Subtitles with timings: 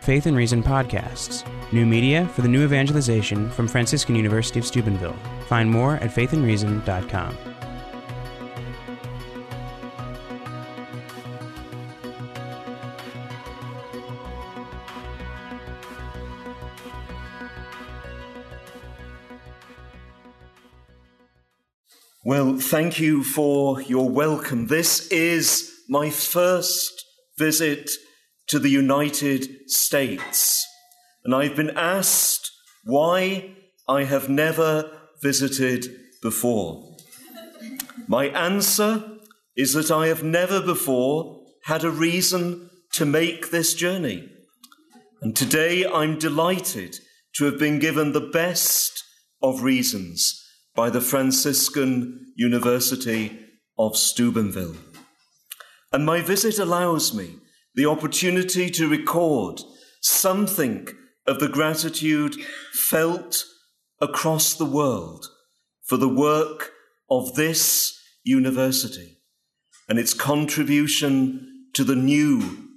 [0.00, 5.16] Faith and Reason podcasts, new media for the new evangelization from Franciscan University of Steubenville.
[5.46, 7.36] Find more at faithandreason.com.
[22.24, 24.68] Well, thank you for your welcome.
[24.68, 27.04] This is my first
[27.36, 27.90] visit
[28.50, 30.66] to the United States,
[31.24, 32.50] and I've been asked
[32.84, 33.54] why
[33.88, 34.90] I have never
[35.22, 35.86] visited
[36.20, 36.96] before.
[38.08, 39.04] My answer
[39.56, 44.28] is that I have never before had a reason to make this journey.
[45.22, 46.96] And today I'm delighted
[47.36, 49.04] to have been given the best
[49.40, 50.44] of reasons
[50.74, 53.38] by the Franciscan University
[53.78, 54.76] of Steubenville.
[55.92, 57.36] And my visit allows me
[57.80, 59.58] the opportunity to record
[60.02, 60.86] something
[61.26, 62.36] of the gratitude
[62.74, 63.46] felt
[64.02, 65.24] across the world
[65.84, 66.72] for the work
[67.08, 69.16] of this university
[69.88, 72.68] and its contribution to the new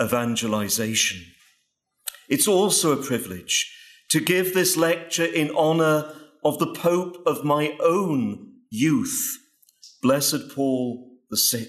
[0.00, 1.20] evangelization.
[2.28, 3.76] It's also a privilege
[4.10, 9.36] to give this lecture in honor of the Pope of my own youth,
[10.00, 11.66] Blessed Paul VI.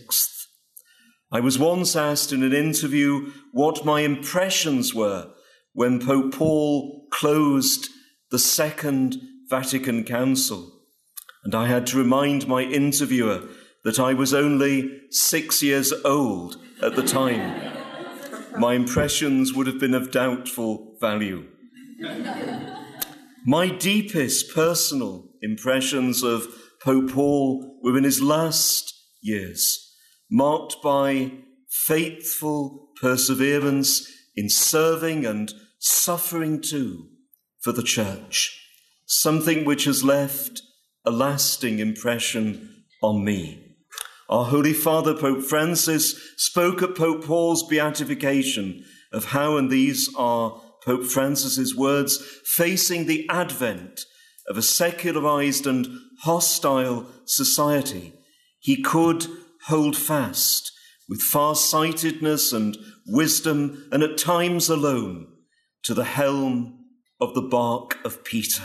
[1.31, 5.31] I was once asked in an interview what my impressions were
[5.73, 7.89] when Pope Paul closed
[8.31, 9.17] the Second
[9.49, 10.71] Vatican Council.
[11.43, 13.47] And I had to remind my interviewer
[13.83, 17.73] that I was only six years old at the time.
[18.57, 21.45] My impressions would have been of doubtful value.
[23.45, 26.47] My deepest personal impressions of
[26.81, 29.84] Pope Paul were in his last years,
[30.29, 31.31] marked by
[31.69, 37.07] faithful perseverance in serving and suffering too
[37.61, 38.59] for the church,
[39.05, 40.61] something which has left
[41.05, 43.61] a lasting impression on me.
[44.29, 50.61] Our Holy Father, Pope Francis, spoke at Pope Paul's beatification of how, and these are
[50.83, 54.01] Pope Francis's words, facing the advent
[54.47, 55.87] of a secularized and
[56.21, 58.13] hostile society,
[58.59, 59.27] he could
[59.67, 60.71] hold fast
[61.07, 62.77] with far-sightedness and
[63.07, 65.27] wisdom, and at times alone,
[65.83, 66.79] to the helm
[67.21, 68.63] of the bark of Peter.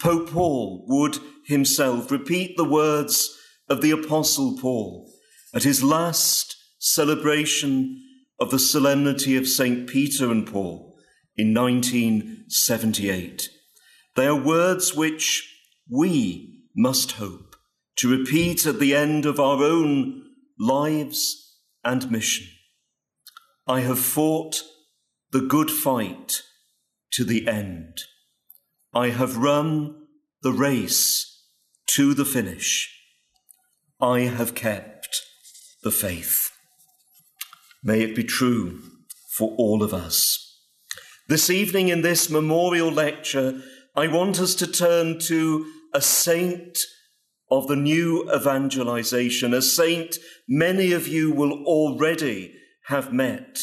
[0.00, 5.10] Pope Paul would himself repeat the words of the Apostle Paul
[5.54, 8.02] at his last celebration
[8.38, 9.88] of the solemnity of St.
[9.88, 10.94] Peter and Paul
[11.36, 13.48] in 1978.
[14.16, 15.50] They are words which
[15.90, 17.53] we must hope
[17.96, 20.24] to repeat at the end of our own
[20.58, 22.46] lives and mission.
[23.66, 24.62] I have fought
[25.30, 26.42] the good fight
[27.12, 28.02] to the end.
[28.92, 29.96] I have run
[30.42, 31.42] the race
[31.86, 32.90] to the finish.
[34.00, 35.22] I have kept
[35.82, 36.50] the faith.
[37.82, 38.80] May it be true
[39.36, 40.40] for all of us.
[41.28, 43.62] This evening, in this memorial lecture,
[43.96, 46.78] I want us to turn to a saint
[47.50, 50.16] of the new evangelization, a saint
[50.48, 52.54] many of you will already
[52.86, 53.60] have met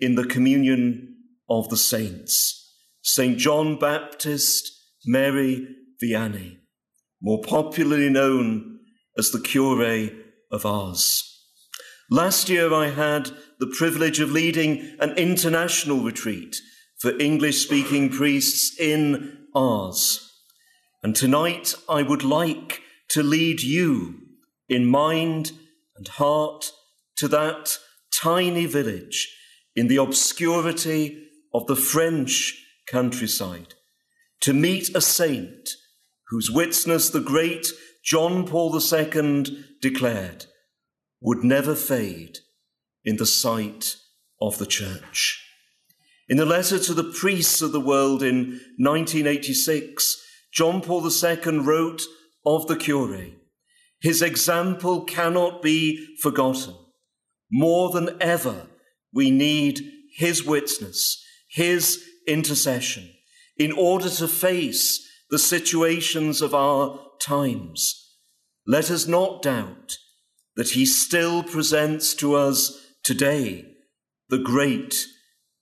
[0.00, 1.16] in the communion
[1.48, 2.54] of the saints.
[3.02, 3.38] St.
[3.38, 4.70] John Baptist
[5.06, 5.66] Mary
[6.02, 6.58] Vianney,
[7.22, 8.78] more popularly known
[9.16, 10.10] as the Cure
[10.50, 11.24] of Ars.
[12.10, 16.56] Last year, I had the privilege of leading an international retreat
[16.98, 20.24] for English speaking priests in Ars.
[21.02, 22.80] And tonight I would like
[23.10, 24.20] to lead you
[24.68, 25.52] in mind
[25.96, 26.70] and heart
[27.16, 27.78] to that
[28.12, 29.34] tiny village
[29.74, 32.54] in the obscurity of the French
[32.86, 33.74] countryside
[34.40, 35.70] to meet a saint
[36.28, 37.66] whose witness the great
[38.04, 40.46] John Paul II declared
[41.20, 42.38] would never fade
[43.04, 43.96] in the sight
[44.40, 45.44] of the church.
[46.28, 50.22] In a letter to the priests of the world in 1986,
[50.52, 52.02] John Paul II wrote
[52.56, 53.16] of the cure
[54.00, 56.74] His example cannot be forgotten.
[57.50, 58.66] More than ever,
[59.12, 59.80] we need
[60.16, 63.08] his witness, his intercession,
[63.56, 68.16] in order to face the situations of our times.
[68.66, 69.96] Let us not doubt
[70.56, 73.64] that he still presents to us today
[74.28, 75.06] the great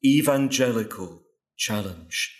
[0.04, 1.22] evangelical
[1.56, 2.34] challenge.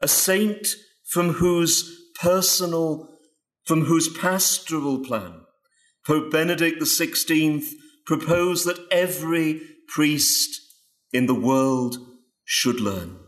[0.00, 0.68] A saint
[1.04, 3.11] from whose personal,
[3.64, 5.42] from whose pastoral plan
[6.06, 7.64] Pope Benedict XVI
[8.04, 10.60] proposed that every priest
[11.12, 11.96] in the world
[12.44, 13.18] should learn.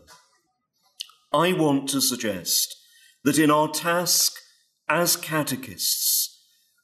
[1.33, 2.75] I want to suggest
[3.23, 4.33] that in our task
[4.89, 6.43] as catechists,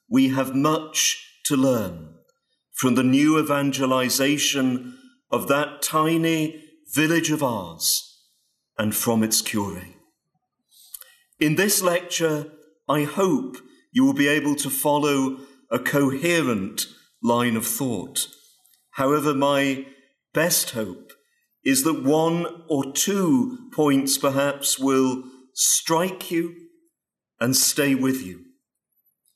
[0.09, 2.15] we have much to learn
[2.73, 4.97] from the new evangelization
[5.29, 6.63] of that tiny
[6.93, 8.23] village of Ars
[8.77, 9.83] and from its cure.
[11.39, 12.51] In this lecture,
[12.91, 13.55] I hope
[13.93, 15.37] you will be able to follow
[15.71, 16.87] a coherent
[17.23, 18.27] line of thought.
[18.95, 19.85] However, my
[20.33, 21.13] best hope
[21.63, 25.23] is that one or two points perhaps will
[25.53, 26.53] strike you
[27.39, 28.41] and stay with you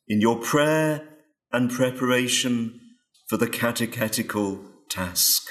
[0.05, 1.07] in your prayer
[1.53, 2.81] and preparation
[3.29, 5.43] for the catechetical task.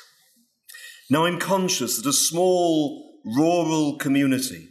[1.08, 4.68] Now, I'm conscious that a small rural community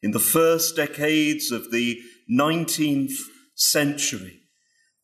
[0.00, 1.98] in the first decades of the
[2.30, 3.14] 19th
[3.54, 4.40] century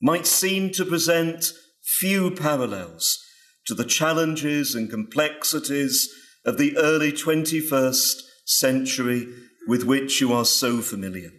[0.01, 3.19] might seem to present few parallels
[3.67, 6.09] to the challenges and complexities
[6.45, 9.27] of the early 21st century
[9.67, 11.31] with which you are so familiar.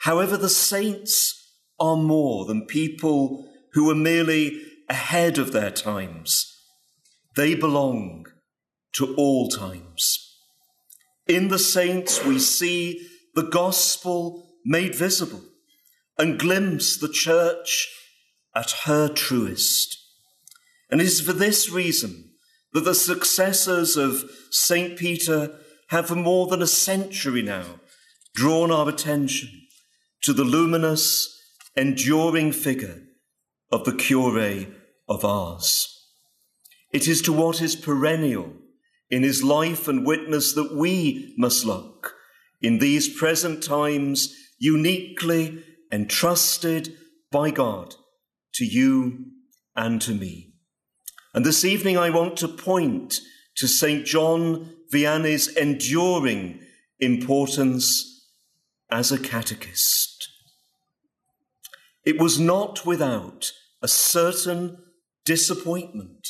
[0.00, 1.34] However, the saints
[1.80, 6.46] are more than people who are merely ahead of their times.
[7.36, 8.26] They belong
[8.94, 10.24] to all times.
[11.26, 15.42] In the saints, we see the gospel made visible
[16.18, 17.88] and glimpse the church
[18.54, 19.96] at her truest.
[20.90, 22.32] And it is for this reason
[22.72, 24.98] that the successors of St.
[24.98, 25.58] Peter
[25.88, 27.80] have for more than a century now
[28.34, 29.48] drawn our attention
[30.22, 31.34] to the luminous,
[31.76, 33.02] enduring figure
[33.70, 34.66] of the cure
[35.08, 35.94] of Ars.
[36.92, 38.52] It is to what is perennial
[39.10, 42.14] in his life and witness that we must look
[42.60, 45.62] in these present times, uniquely
[45.92, 46.94] entrusted
[47.30, 47.94] by God
[48.54, 49.26] to you
[49.76, 50.54] and to me.
[51.34, 53.20] And this evening I want to point
[53.56, 54.04] to St.
[54.04, 56.60] John Vianney's enduring
[56.98, 58.26] importance
[58.90, 60.28] as a catechist.
[62.04, 63.52] It was not without
[63.82, 64.78] a certain
[65.24, 66.26] disappointment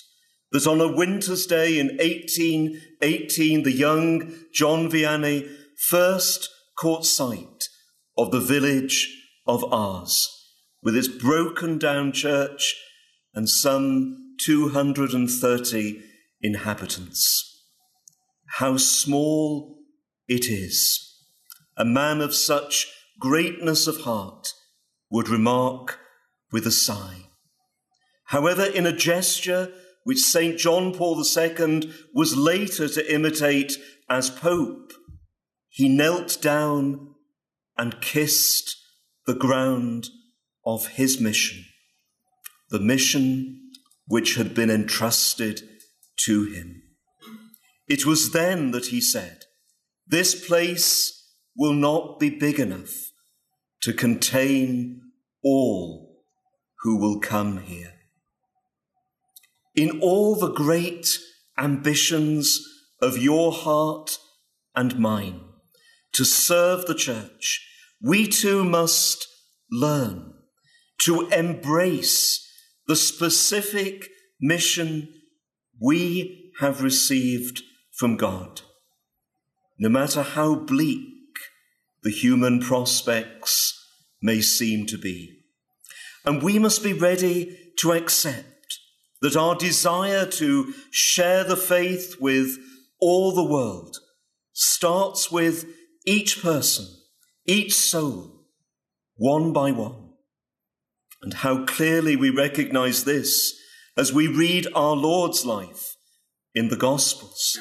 [0.51, 5.49] that on a winter's day in 1818, the young John Vianney
[5.89, 7.68] first caught sight
[8.19, 9.09] of the village
[9.47, 10.29] of Ars,
[10.83, 12.75] with its broken down church
[13.33, 16.03] and some 230
[16.43, 17.65] inhabitants.
[18.59, 19.79] How small
[20.27, 21.05] it is.
[21.77, 22.89] A man of such
[23.21, 24.53] greatness of heart
[25.11, 26.01] would remark
[26.51, 27.27] with a sigh.
[28.25, 29.73] However, in a gesture
[30.05, 30.59] which St.
[30.59, 33.77] John Paul II was later to imitate
[34.09, 34.93] as Pope,
[35.69, 37.08] he knelt down
[37.79, 38.77] and kissed
[39.27, 40.09] the ground
[40.67, 41.65] of his mission,
[42.71, 43.71] the mission
[44.07, 45.63] which had been entrusted
[46.17, 46.83] to him.
[47.87, 49.45] It was then that he said,
[50.07, 51.15] This place
[51.57, 52.95] will not be big enough
[53.83, 55.01] to contain
[55.43, 56.25] all
[56.81, 57.95] who will come here.
[59.75, 61.19] In all the great
[61.57, 62.61] ambitions
[63.01, 64.19] of your heart
[64.75, 65.41] and mine
[66.13, 67.68] to serve the church,
[68.03, 69.27] we too must
[69.71, 70.33] learn
[70.99, 72.45] to embrace
[72.87, 74.09] the specific
[74.41, 75.13] mission
[75.81, 77.63] we have received
[77.93, 78.63] from God,
[79.79, 81.09] no matter how bleak
[82.03, 83.75] the human prospects
[84.23, 85.39] may seem to be.
[86.25, 88.79] And we must be ready to accept
[89.21, 92.57] that our desire to share the faith with
[93.01, 93.97] all the world
[94.53, 95.67] starts with
[96.07, 96.87] each person,
[97.49, 98.45] each soul,
[99.17, 100.11] one by one.
[101.23, 103.59] And how clearly we recognize this
[103.97, 105.97] as we read our Lord's life
[106.55, 107.59] in the Gospels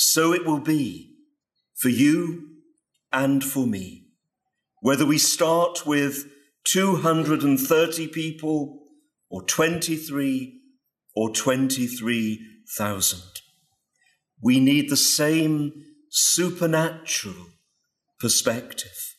[0.00, 1.16] so it will be
[1.74, 2.50] for you
[3.12, 4.06] and for me.
[4.80, 6.30] Whether we start with
[6.64, 8.78] 230 people
[9.28, 10.60] or 23
[11.16, 13.20] or 23,000,
[14.40, 15.72] we need the same
[16.10, 17.46] supernatural
[18.18, 19.14] perspective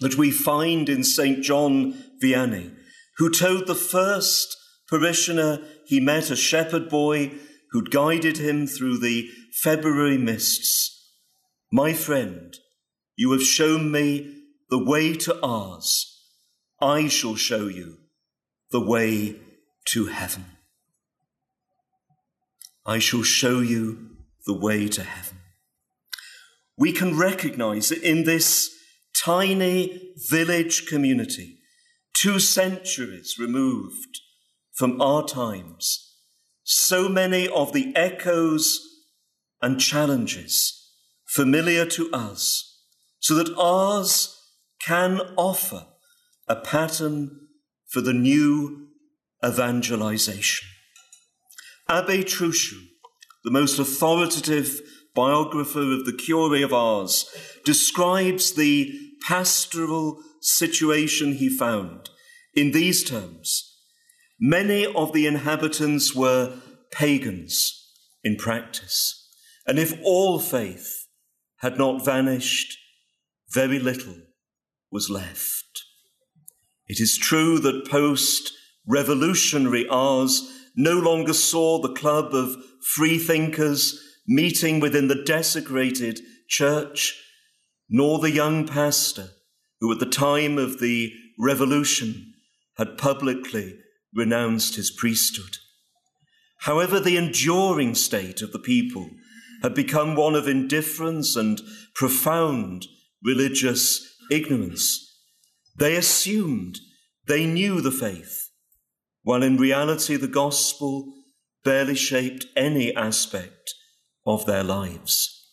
[0.00, 1.42] that we find in St.
[1.42, 2.74] John Vianney,
[3.18, 4.56] who told the first
[4.88, 7.32] parishioner he met, a shepherd boy
[7.70, 9.28] who'd guided him through the
[9.62, 11.12] February mists.
[11.72, 12.54] My friend,
[13.16, 16.10] you have shown me the way to Ars.
[16.80, 17.98] I shall show you
[18.70, 19.36] the way
[19.86, 20.44] to heaven.
[22.86, 24.10] I shall show you
[24.46, 25.38] the way to heaven.
[26.76, 28.70] We can recognize that in this
[29.16, 31.58] tiny village community,
[32.20, 34.20] two centuries removed
[34.74, 36.16] from our times,
[36.64, 38.80] so many of the echoes
[39.62, 40.90] and challenges
[41.26, 42.82] familiar to us,
[43.20, 44.36] so that Ars
[44.84, 45.86] can offer
[46.48, 47.48] a pattern
[47.88, 48.88] for the new
[49.44, 50.68] evangelization.
[51.88, 52.80] Abbe Trochu,
[53.44, 54.80] the most authoritative
[55.14, 57.26] biographer of the Cure of Ars,
[57.64, 58.92] describes the
[59.26, 62.10] pastoral situation he found
[62.54, 63.78] in these terms.
[64.40, 66.58] Many of the inhabitants were
[66.90, 67.90] pagans
[68.22, 69.28] in practice,
[69.66, 71.06] and if all faith
[71.58, 72.76] had not vanished,
[73.50, 74.16] very little
[74.90, 75.84] was left.
[76.86, 78.52] It is true that post
[78.86, 82.56] revolutionary Ars no longer saw the club of
[82.94, 87.20] freethinkers meeting within the desecrated church,
[87.88, 89.28] nor the young pastor
[89.80, 92.32] who, at the time of the revolution,
[92.76, 93.78] had publicly
[94.14, 95.58] renounced his priesthood.
[96.60, 99.10] However, the enduring state of the people
[99.62, 101.60] had become one of indifference and
[101.94, 102.86] profound
[103.22, 105.00] religious ignorance.
[105.76, 106.78] They assumed
[107.26, 108.50] they knew the faith,
[109.22, 111.12] while in reality the gospel
[111.64, 113.74] barely shaped any aspect
[114.26, 115.48] of their lives.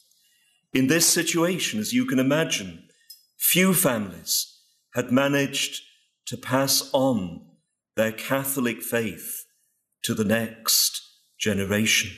[0.73, 2.87] In this situation, as you can imagine,
[3.37, 4.59] few families
[4.93, 5.81] had managed
[6.27, 7.41] to pass on
[7.95, 9.45] their Catholic faith
[10.03, 11.01] to the next
[11.39, 12.11] generation.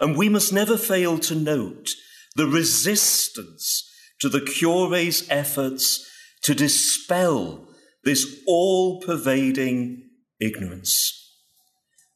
[0.00, 1.90] And we must never fail to note
[2.34, 3.88] the resistance
[4.20, 6.10] to the cure's efforts
[6.42, 7.68] to dispel
[8.02, 11.20] this all pervading ignorance.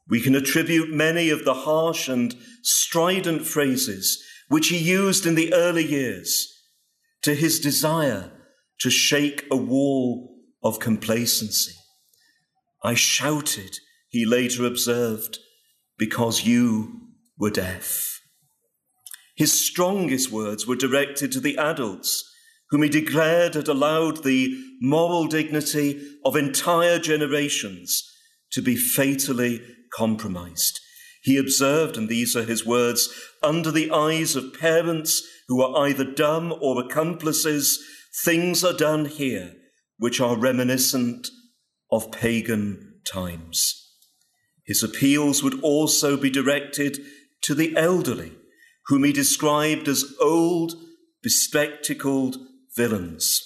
[0.09, 2.35] We can attribute many of the harsh and
[2.69, 6.47] strident phrases which he used in the early years
[7.23, 8.31] to his desire
[8.79, 11.73] to shake a wall of complacency.
[12.85, 15.39] I shouted, he later observed,
[15.99, 17.09] because you
[17.39, 18.21] were deaf.
[19.35, 22.23] His strongest words were directed to the adults,
[22.71, 28.05] whom he declared had allowed the moral dignity of entire generations
[28.53, 29.63] to be fatally
[29.97, 30.81] compromised.
[31.29, 36.03] He observed, and these are his words, under the eyes of parents who are either
[36.03, 37.85] dumb or accomplices,
[38.25, 39.53] things are done here
[39.99, 41.29] which are reminiscent
[41.93, 43.93] of pagan times.
[44.65, 46.99] His appeals would also be directed
[47.43, 48.33] to the elderly,
[48.87, 50.77] whom he described as old,
[51.23, 52.39] bespectacled
[52.75, 53.43] villains,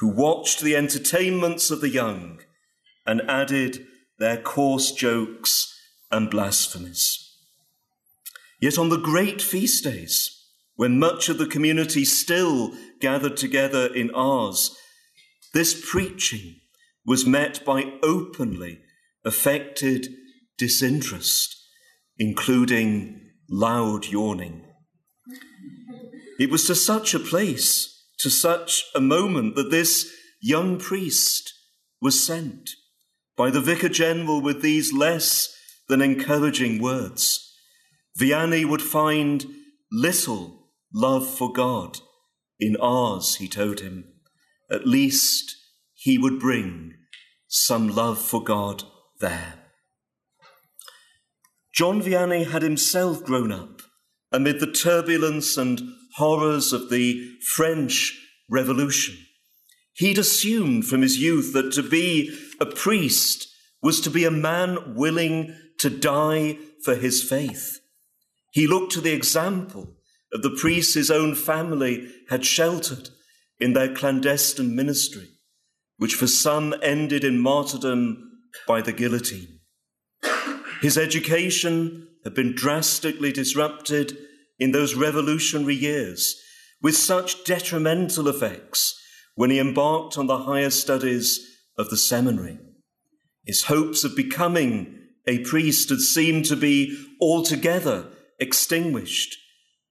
[0.00, 2.40] who watched the entertainments of the young
[3.06, 3.86] and added
[4.18, 5.69] their coarse jokes
[6.10, 7.26] and blasphemies.
[8.60, 10.36] Yet on the great feast days,
[10.76, 14.76] when much of the community still gathered together in Ars,
[15.52, 16.56] this preaching
[17.04, 18.80] was met by openly
[19.24, 20.08] affected
[20.58, 21.56] disinterest,
[22.18, 24.64] including loud yawning.
[26.38, 31.52] It was to such a place, to such a moment, that this young priest
[32.00, 32.70] was sent
[33.36, 35.54] by the Vicar General with these less
[35.90, 37.54] than encouraging words.
[38.18, 39.44] Vianney would find
[39.92, 41.98] little love for God
[42.58, 44.04] in Ars, he told him
[44.70, 45.56] at least
[45.94, 46.94] he would bring
[47.48, 48.84] some love for God
[49.20, 49.54] there.
[51.74, 53.82] John Vianney had himself grown up
[54.30, 55.80] amid the turbulence and
[56.16, 58.16] horrors of the French
[58.48, 59.16] Revolution.
[59.94, 63.48] He'd assumed from his youth that to be a priest
[63.82, 67.80] was to be a man willing to die for his faith.
[68.52, 69.94] He looked to the example
[70.32, 73.10] of the priests his own family had sheltered
[73.58, 75.28] in their clandestine ministry,
[75.98, 78.30] which for some ended in martyrdom
[78.66, 79.60] by the guillotine.
[80.80, 84.16] His education had been drastically disrupted
[84.58, 86.36] in those revolutionary years,
[86.82, 88.98] with such detrimental effects
[89.34, 91.40] when he embarked on the higher studies
[91.78, 92.58] of the seminary.
[93.44, 94.99] His hopes of becoming
[95.30, 98.08] a priest had seemed to be altogether
[98.40, 99.36] extinguished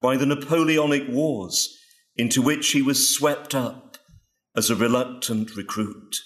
[0.02, 1.78] by the Napoleonic Wars
[2.18, 3.98] into which he was swept up
[4.54, 6.18] as a reluctant recruit.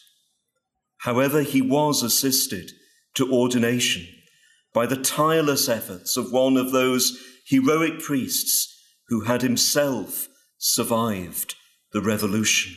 [1.01, 2.71] However, he was assisted
[3.13, 4.07] to ordination
[4.73, 8.75] by the tireless efforts of one of those heroic priests
[9.09, 10.27] who had himself
[10.57, 11.53] survived
[11.91, 12.75] the revolution.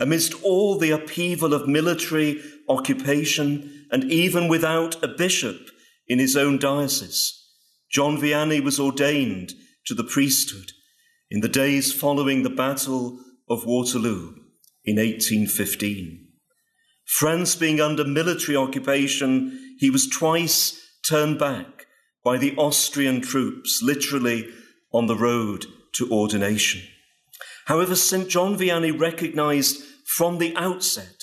[0.00, 5.70] Amidst all the upheaval of military occupation, and even without a bishop
[6.08, 7.40] in his own diocese,
[7.90, 9.52] John Vianney was ordained
[9.86, 10.72] to the priesthood
[11.30, 14.34] in the days following the Battle of Waterloo
[14.84, 16.28] in 1815.
[17.04, 21.86] France being under military occupation, he was twice turned back
[22.24, 24.48] by the Austrian troops, literally
[24.92, 26.82] on the road to ordination.
[27.66, 28.28] However, St.
[28.28, 31.22] John Vianney recognized from the outset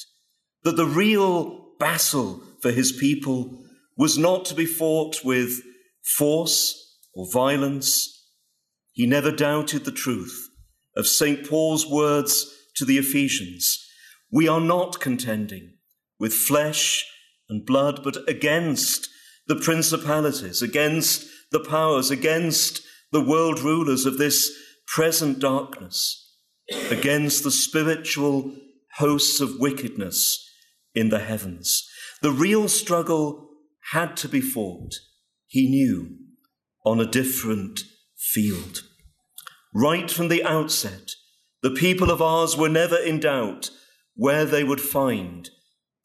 [0.63, 3.63] that the real battle for his people
[3.97, 5.61] was not to be fought with
[6.17, 8.25] force or violence.
[8.91, 10.49] He never doubted the truth
[10.95, 11.47] of St.
[11.47, 13.77] Paul's words to the Ephesians.
[14.31, 15.73] We are not contending
[16.19, 17.05] with flesh
[17.49, 19.09] and blood, but against
[19.47, 22.81] the principalities, against the powers, against
[23.11, 24.51] the world rulers of this
[24.87, 26.30] present darkness,
[26.89, 28.55] against the spiritual
[28.95, 30.49] hosts of wickedness
[30.93, 31.89] in the heavens.
[32.21, 33.49] The real struggle
[33.91, 34.95] had to be fought,
[35.47, 36.17] he knew,
[36.85, 37.81] on a different
[38.17, 38.83] field.
[39.73, 41.11] Right from the outset,
[41.61, 43.69] the people of Ars were never in doubt
[44.15, 45.49] where they would find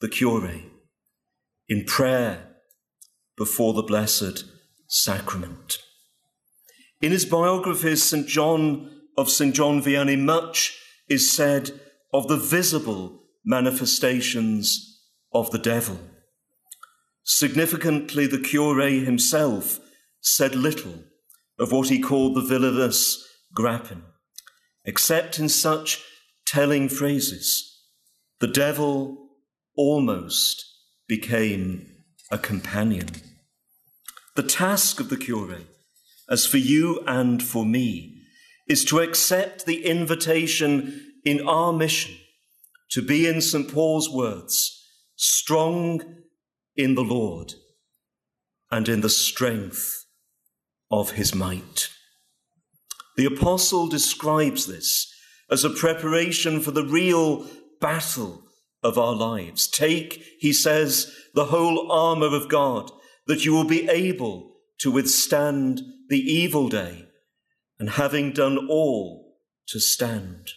[0.01, 0.51] the cure
[1.69, 2.57] in prayer
[3.37, 4.45] before the Blessed
[4.87, 5.79] Sacrament.
[7.01, 8.27] In his biographies, St.
[8.27, 9.55] John of St.
[9.55, 11.81] John Vianney, much is said
[12.13, 15.01] of the visible manifestations
[15.33, 15.99] of the devil.
[17.23, 19.81] Significantly, the cure himself
[20.21, 21.05] said little
[21.59, 24.03] of what he called the villainous grappin,
[24.85, 26.03] except in such
[26.47, 27.83] telling phrases.
[28.41, 29.31] The devil
[29.77, 30.65] almost
[31.09, 31.87] became
[32.31, 33.09] a companion.
[34.35, 35.61] The task of the cure,
[36.29, 38.16] as for you and for me,
[38.69, 42.15] is to accept the invitation in our mission
[42.91, 43.73] to be, in St.
[43.73, 44.85] Paul's words,
[45.17, 46.03] strong
[46.77, 47.55] in the Lord
[48.71, 50.05] and in the strength
[50.91, 51.91] of his might.
[53.17, 55.13] The apostle describes this
[55.51, 57.47] as a preparation for the real
[57.81, 58.43] battle
[58.83, 59.67] of our lives.
[59.67, 62.91] Take, he says, the whole armor of God,
[63.27, 67.06] that you will be able to withstand the evil day,
[67.79, 69.39] and having done all,
[69.69, 70.53] to stand.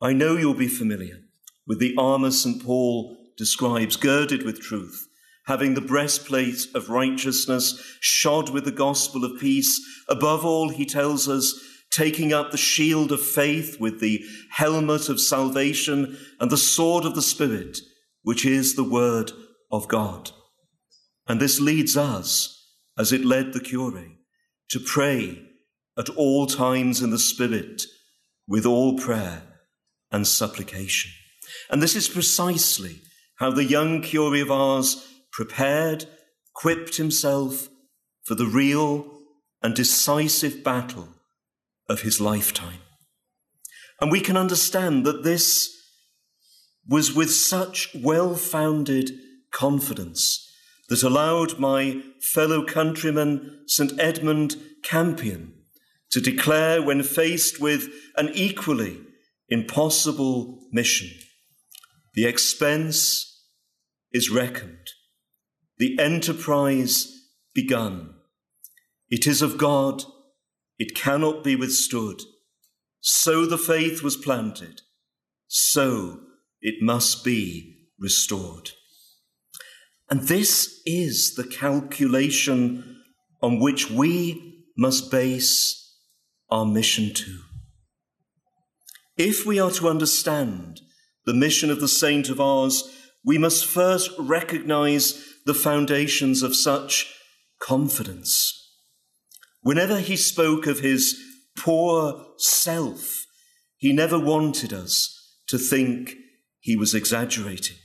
[0.00, 1.20] I know you'll be familiar
[1.66, 2.62] with the armor St.
[2.64, 5.08] Paul describes, girded with truth,
[5.46, 9.80] having the breastplate of righteousness, shod with the gospel of peace.
[10.08, 11.58] Above all, he tells us,
[11.90, 17.14] taking up the shield of faith with the helmet of salvation and the sword of
[17.14, 17.78] the Spirit,
[18.22, 19.32] which is the word
[19.72, 20.30] of God.
[21.26, 24.04] And this leads us, as it led the cure,
[24.70, 25.49] to pray
[26.00, 27.82] at all times in the Spirit
[28.48, 29.42] with all prayer
[30.10, 31.10] and supplication.
[31.68, 33.02] And this is precisely
[33.36, 36.06] how the young cure of Ars prepared,
[36.56, 37.68] equipped himself
[38.24, 39.18] for the real
[39.62, 41.08] and decisive battle
[41.86, 42.80] of his lifetime.
[44.00, 45.76] And we can understand that this
[46.88, 49.12] was with such well founded
[49.52, 50.50] confidence
[50.88, 53.92] that allowed my fellow countryman, St.
[54.00, 55.59] Edmund Campion,
[56.10, 59.00] to declare when faced with an equally
[59.48, 61.08] impossible mission
[62.14, 63.46] the expense
[64.12, 64.88] is reckoned,
[65.78, 67.06] the enterprise
[67.54, 68.14] begun.
[69.08, 70.02] It is of God,
[70.78, 72.22] it cannot be withstood.
[73.00, 74.82] So the faith was planted,
[75.46, 76.20] so
[76.60, 78.70] it must be restored.
[80.10, 83.02] And this is the calculation
[83.40, 85.79] on which we must base
[86.50, 87.40] our mission too.
[89.16, 90.80] If we are to understand
[91.26, 92.84] the mission of the saint of Ars,
[93.24, 97.12] we must first recognize the foundations of such
[97.60, 98.56] confidence.
[99.62, 101.20] Whenever he spoke of his
[101.56, 103.26] poor self,
[103.76, 106.14] he never wanted us to think
[106.60, 107.76] he was exaggerating.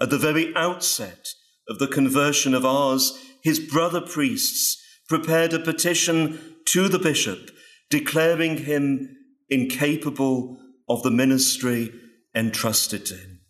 [0.00, 1.28] At the very outset
[1.68, 7.50] of the conversion of Ars, his brother priests prepared a petition to the bishop
[7.90, 9.16] declaring him
[9.48, 11.92] incapable of the ministry
[12.34, 13.40] entrusted to him,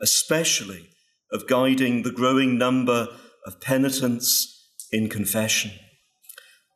[0.00, 0.88] especially
[1.32, 3.08] of guiding the growing number
[3.46, 5.72] of penitents in confession.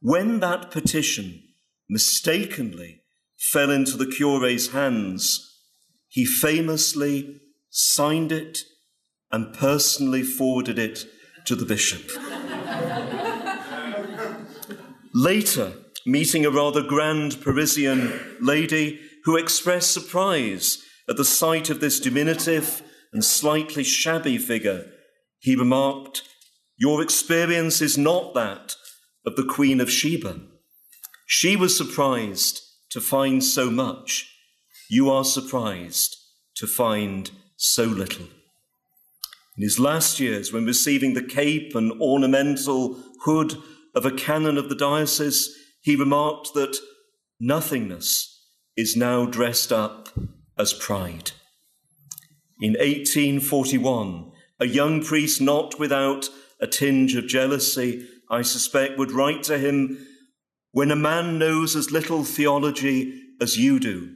[0.00, 1.42] When that petition
[1.88, 3.02] mistakenly
[3.38, 5.61] fell into the cure's hands,
[6.09, 8.61] he famously signed it
[9.31, 11.07] and personally forwarded it
[11.44, 12.11] to the bishop.
[15.18, 15.72] Later,
[16.05, 22.83] meeting a rather grand Parisian lady who expressed surprise at the sight of this diminutive
[23.14, 24.85] and slightly shabby figure,
[25.38, 26.20] he remarked,
[26.76, 28.74] Your experience is not that
[29.24, 30.38] of the Queen of Sheba.
[31.26, 34.31] She was surprised to find so much.
[34.90, 36.14] You are surprised
[36.57, 38.26] to find so little.
[39.57, 43.57] In his last years, when receiving the cape and ornamental hood
[43.96, 46.76] of a canon of the diocese, he remarked that
[47.40, 50.11] nothingness is now dressed up
[50.59, 51.32] as pride.
[52.61, 56.28] In 1841, a young priest not without
[56.61, 60.06] a tinge of jealousy, I suspect, would write to him
[60.72, 64.14] When a man knows as little theology as you do,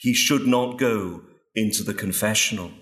[0.00, 1.22] he should not go
[1.54, 2.72] into the confessional.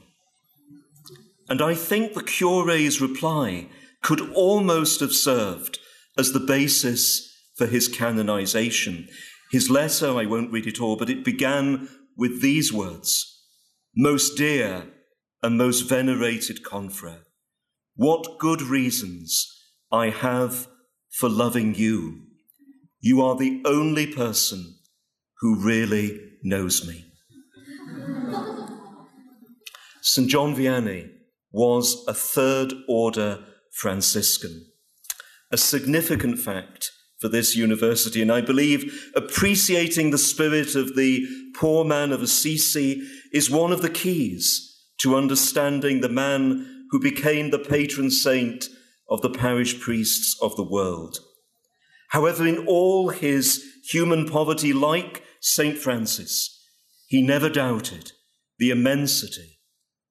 [1.49, 3.69] And I think the cure's reply
[4.03, 5.79] could almost have served
[6.17, 9.09] as the basis for his canonization.
[9.51, 13.29] His letter, I won't read it all, but it began with these words
[13.95, 14.87] Most dear
[15.43, 17.25] and most venerated confrere,
[17.97, 19.49] what good reasons
[19.91, 20.69] I have
[21.11, 22.23] for loving you.
[23.01, 24.77] You are the only person
[25.41, 27.05] who really knows me.
[30.01, 30.29] St.
[30.29, 31.11] John Vianney
[31.53, 34.72] was a third order Franciscan,
[35.53, 41.85] a significant fact for this university, and I believe appreciating the spirit of the poor
[41.85, 44.69] man of Assisi is one of the keys
[45.01, 48.67] to understanding the man who became the patron saint
[49.09, 51.19] of the parish priests of the world.
[52.09, 55.79] However, in all his human poverty, like St.
[55.79, 56.59] Francis,
[57.07, 58.13] he never doubted
[58.59, 59.59] the immensity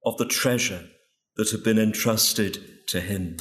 [0.05, 0.87] of the treasure
[1.35, 3.37] that had been entrusted to him.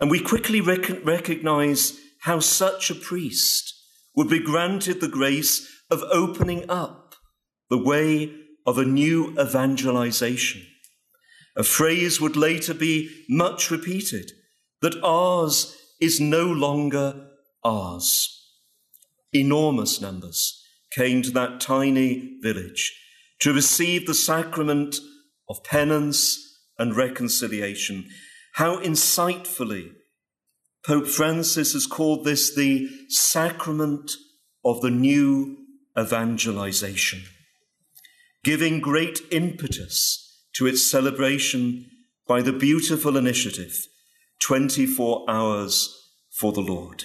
[0.00, 3.74] And we quickly rec- recognize how such a priest
[4.14, 7.14] would be granted the grace of opening up
[7.70, 8.34] the way
[8.66, 10.62] of a new evangelization.
[11.56, 14.32] A phrase would later be much repeated
[14.82, 17.28] that Ars is no longer
[17.64, 18.32] Ars.
[19.32, 20.62] Enormous numbers
[20.94, 22.94] came to that tiny village
[23.40, 24.96] to receive the sacrament
[25.48, 26.42] of penance
[26.78, 28.06] and reconciliation.
[28.56, 29.92] How insightfully
[30.82, 34.12] Pope Francis has called this the sacrament
[34.64, 35.58] of the new
[35.98, 37.24] evangelization,
[38.44, 41.84] giving great impetus to its celebration
[42.26, 43.76] by the beautiful initiative
[44.40, 45.94] 24 hours
[46.30, 47.04] for the Lord.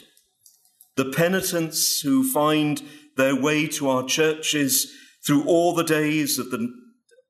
[0.96, 2.82] The penitents who find
[3.18, 4.90] their way to our churches
[5.28, 6.74] through all the days of the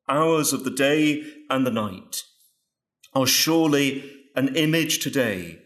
[0.08, 2.22] hours of the day and the night
[3.14, 5.60] are surely an image today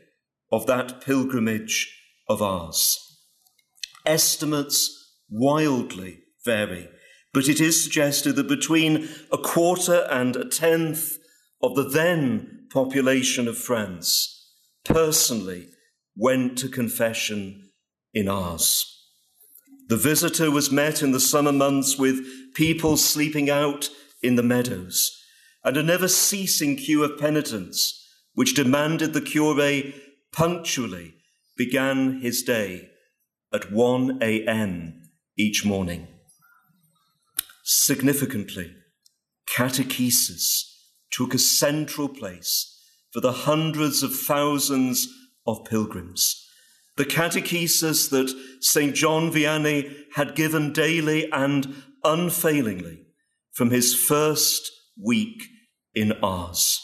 [0.51, 1.91] of that pilgrimage
[2.27, 2.99] of Ars.
[4.05, 6.89] Estimates wildly vary,
[7.33, 11.17] but it is suggested that between a quarter and a tenth
[11.61, 14.51] of the then population of France
[14.83, 15.67] personally
[16.15, 17.69] went to confession
[18.13, 18.91] in Ars.
[19.87, 23.89] The visitor was met in the summer months with people sleeping out
[24.23, 25.21] in the meadows
[25.65, 29.55] and a never ceasing queue of penitents which demanded the cure
[30.31, 31.15] punctually
[31.57, 32.89] began his day
[33.51, 35.01] at 1 a.m.
[35.37, 36.07] each morning.
[37.63, 38.75] Significantly,
[39.49, 40.65] catechesis
[41.11, 42.79] took a central place
[43.11, 45.07] for the hundreds of thousands
[45.47, 46.47] of pilgrims.
[46.97, 48.93] The catechesis that St.
[48.93, 53.05] John Vianney had given daily and unfailingly
[53.51, 54.69] from his first
[55.01, 55.43] week
[55.95, 56.81] in Ars.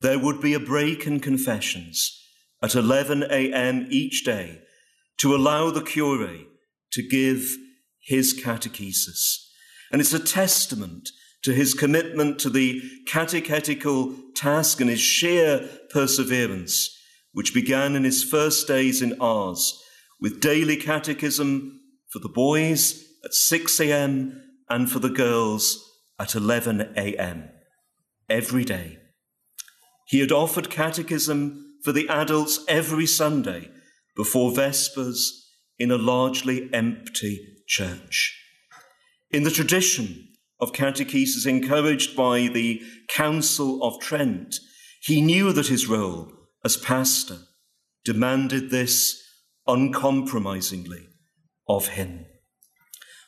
[0.00, 2.18] There would be a break in confessions
[2.62, 3.86] at 11 a.m.
[3.90, 4.62] each day
[5.18, 6.28] to allow the cure
[6.92, 7.56] to give
[8.00, 9.48] his catechesis.
[9.90, 11.10] And it's a testament
[11.42, 16.90] to his commitment to the catechetical task and his sheer perseverance,
[17.32, 19.80] which began in his first days in Ars
[20.20, 24.40] with daily catechism for the boys at 6 a.m.
[24.68, 27.48] and for the girls at 11 a.m.
[28.32, 28.98] every day.
[30.06, 33.70] He had offered catechism for the adults every Sunday
[34.16, 38.38] before Vespers in a largely empty church.
[39.30, 40.28] In the tradition
[40.60, 44.56] of catechesis encouraged by the Council of Trent,
[45.02, 46.32] he knew that his role
[46.64, 47.38] as pastor
[48.04, 49.22] demanded this
[49.66, 51.08] uncompromisingly
[51.68, 52.26] of him.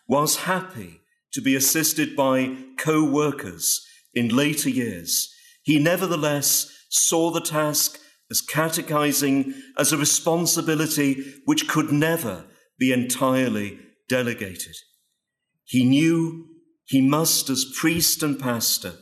[0.08, 1.00] Whilst happy
[1.32, 3.84] to be assisted by co workers
[4.14, 7.98] in later years, he nevertheless saw the task
[8.30, 12.44] as catechizing as a responsibility which could never
[12.78, 14.74] be entirely delegated.
[15.64, 16.46] He knew
[16.86, 18.94] he must, as priest and pastor,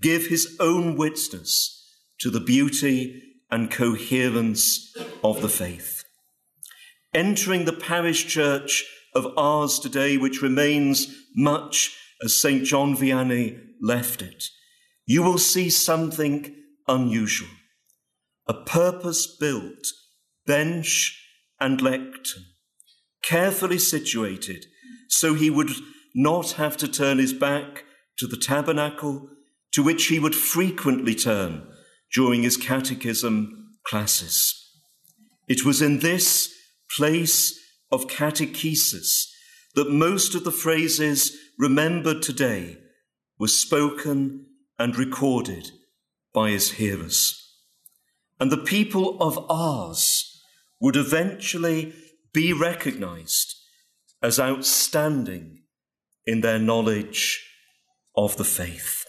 [0.00, 1.72] give his own witness
[2.20, 6.04] to the beauty and coherence of the faith.
[7.14, 12.64] Entering the parish church of Ars today, which remains much as St.
[12.64, 14.44] John Vianney left it,
[15.06, 16.54] you will see something
[16.88, 17.48] unusual.
[18.48, 19.86] A purpose built
[20.46, 21.22] bench
[21.58, 22.44] and lectern,
[23.22, 24.66] carefully situated
[25.08, 25.70] so he would
[26.14, 27.84] not have to turn his back
[28.18, 29.28] to the tabernacle
[29.72, 31.66] to which he would frequently turn
[32.14, 34.54] during his catechism classes.
[35.48, 36.52] It was in this
[36.96, 37.58] place
[37.90, 39.26] of catechesis
[39.74, 42.78] that most of the phrases remembered today
[43.38, 44.45] were spoken
[44.78, 45.70] and recorded
[46.32, 47.54] by his hearers.
[48.38, 50.42] And the people of Ars
[50.80, 51.94] would eventually
[52.32, 53.54] be recognized
[54.22, 55.62] as outstanding
[56.26, 57.42] in their knowledge
[58.14, 59.04] of the faith.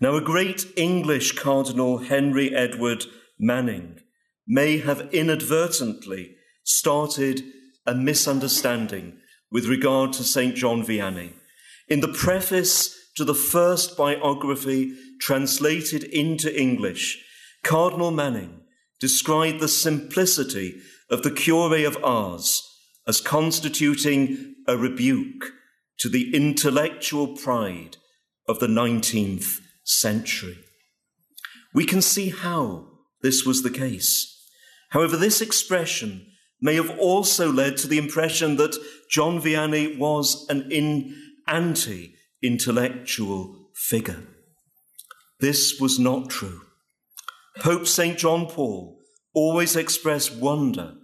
[0.00, 3.04] Now, a great English Cardinal, Henry Edward
[3.38, 4.00] Manning,
[4.46, 7.44] may have inadvertently started
[7.86, 9.18] a misunderstanding
[9.50, 10.54] with regard to St.
[10.54, 11.32] John Vianney.
[11.88, 17.24] In the preface to the first biography translated into English,
[17.62, 18.60] Cardinal Manning
[19.00, 22.62] described the simplicity of the Cure of Ars
[23.06, 25.52] as constituting a rebuke
[25.98, 27.96] to the intellectual pride
[28.48, 30.58] of the 19th century.
[31.72, 32.86] We can see how
[33.22, 34.32] this was the case.
[34.90, 36.26] However, this expression
[36.60, 38.76] may have also led to the impression that
[39.10, 41.14] John Vianney was an in,
[41.46, 42.15] anti
[42.46, 44.22] intellectual figure.
[45.40, 46.62] This was not true.
[47.60, 48.16] Pope St.
[48.16, 48.98] John Paul
[49.34, 50.94] always expressed wonder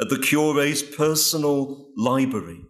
[0.00, 2.60] at the cure's personal library,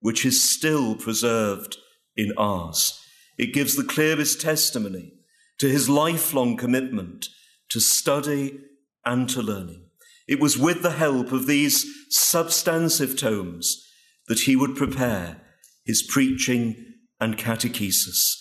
[0.00, 1.76] which is still preserved
[2.16, 2.98] in Ars.
[3.38, 5.12] It gives the clearest testimony
[5.58, 7.28] to his lifelong commitment
[7.70, 8.60] to study
[9.04, 9.86] and to learning.
[10.28, 13.86] It was with the help of these substantive tomes
[14.28, 15.40] that he would prepare
[15.84, 16.91] his preaching
[17.22, 18.34] and catechesis,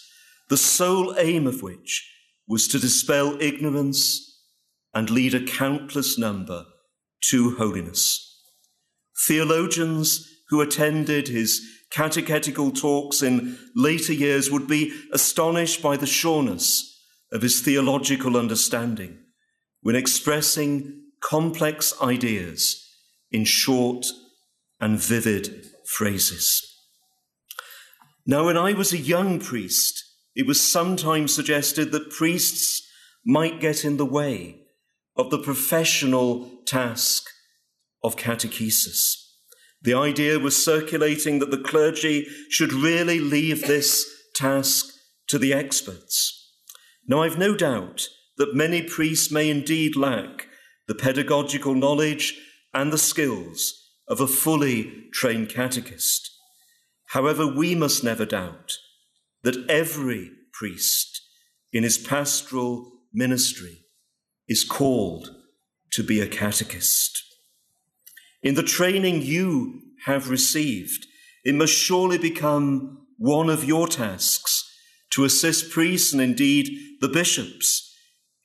[0.49, 2.11] the sole aim of which
[2.47, 4.39] was to dispel ignorance
[4.91, 6.65] and lead a countless number
[7.29, 8.41] to holiness.
[9.27, 16.99] Theologians who attended his catechetical talks in later years would be astonished by the sureness
[17.31, 19.19] of his theological understanding
[19.81, 22.83] when expressing complex ideas
[23.29, 24.07] in short
[24.79, 26.70] and vivid phrases.
[28.25, 30.03] Now, when I was a young priest,
[30.35, 32.87] it was sometimes suggested that priests
[33.25, 34.61] might get in the way
[35.15, 37.27] of the professional task
[38.03, 39.15] of catechesis.
[39.81, 44.05] The idea was circulating that the clergy should really leave this
[44.35, 44.93] task
[45.27, 46.37] to the experts.
[47.07, 48.07] Now, I've no doubt
[48.37, 50.47] that many priests may indeed lack
[50.87, 52.39] the pedagogical knowledge
[52.73, 53.73] and the skills
[54.07, 56.30] of a fully trained catechist.
[57.11, 58.77] However, we must never doubt
[59.43, 61.21] that every priest
[61.73, 63.85] in his pastoral ministry
[64.47, 65.29] is called
[65.91, 67.21] to be a catechist.
[68.41, 71.05] In the training you have received,
[71.43, 74.73] it must surely become one of your tasks
[75.09, 76.71] to assist priests and indeed
[77.01, 77.93] the bishops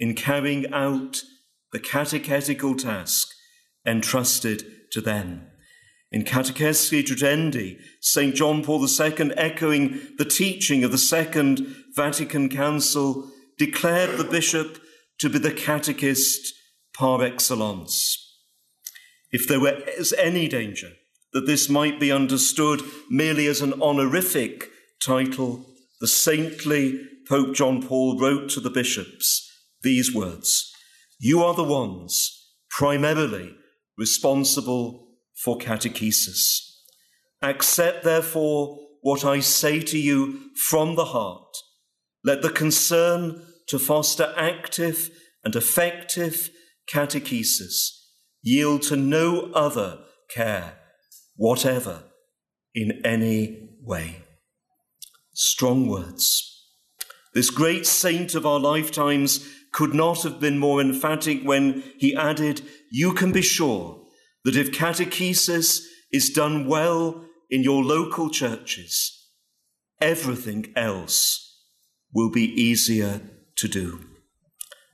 [0.00, 1.22] in carrying out
[1.70, 3.28] the catechetical task
[3.86, 5.46] entrusted to them.
[6.16, 8.34] In Catechesi Tradendae, St.
[8.34, 14.78] John Paul II, echoing the teaching of the Second Vatican Council, declared the bishop
[15.18, 16.54] to be the catechist
[16.94, 18.34] par excellence.
[19.30, 20.92] If there was any danger
[21.34, 24.70] that this might be understood merely as an honorific
[25.04, 25.66] title,
[26.00, 26.98] the saintly
[27.28, 29.52] Pope John Paul wrote to the bishops
[29.82, 30.72] these words
[31.18, 33.54] You are the ones primarily
[33.98, 35.05] responsible
[35.36, 36.62] for catechesis.
[37.42, 41.56] Accept, therefore, what I say to you from the heart.
[42.24, 45.10] Let the concern to foster active
[45.44, 46.50] and effective
[46.92, 47.90] catechesis
[48.42, 50.78] yield to no other care
[51.36, 52.04] whatever
[52.74, 54.22] in any way.
[55.34, 56.64] Strong words.
[57.34, 62.62] This great saint of our lifetimes could not have been more emphatic when he added,
[62.90, 64.05] You can be sure
[64.46, 65.80] that if catechesis
[66.12, 69.28] is done well in your local churches,
[70.00, 71.64] everything else
[72.14, 73.20] will be easier
[73.56, 73.98] to do.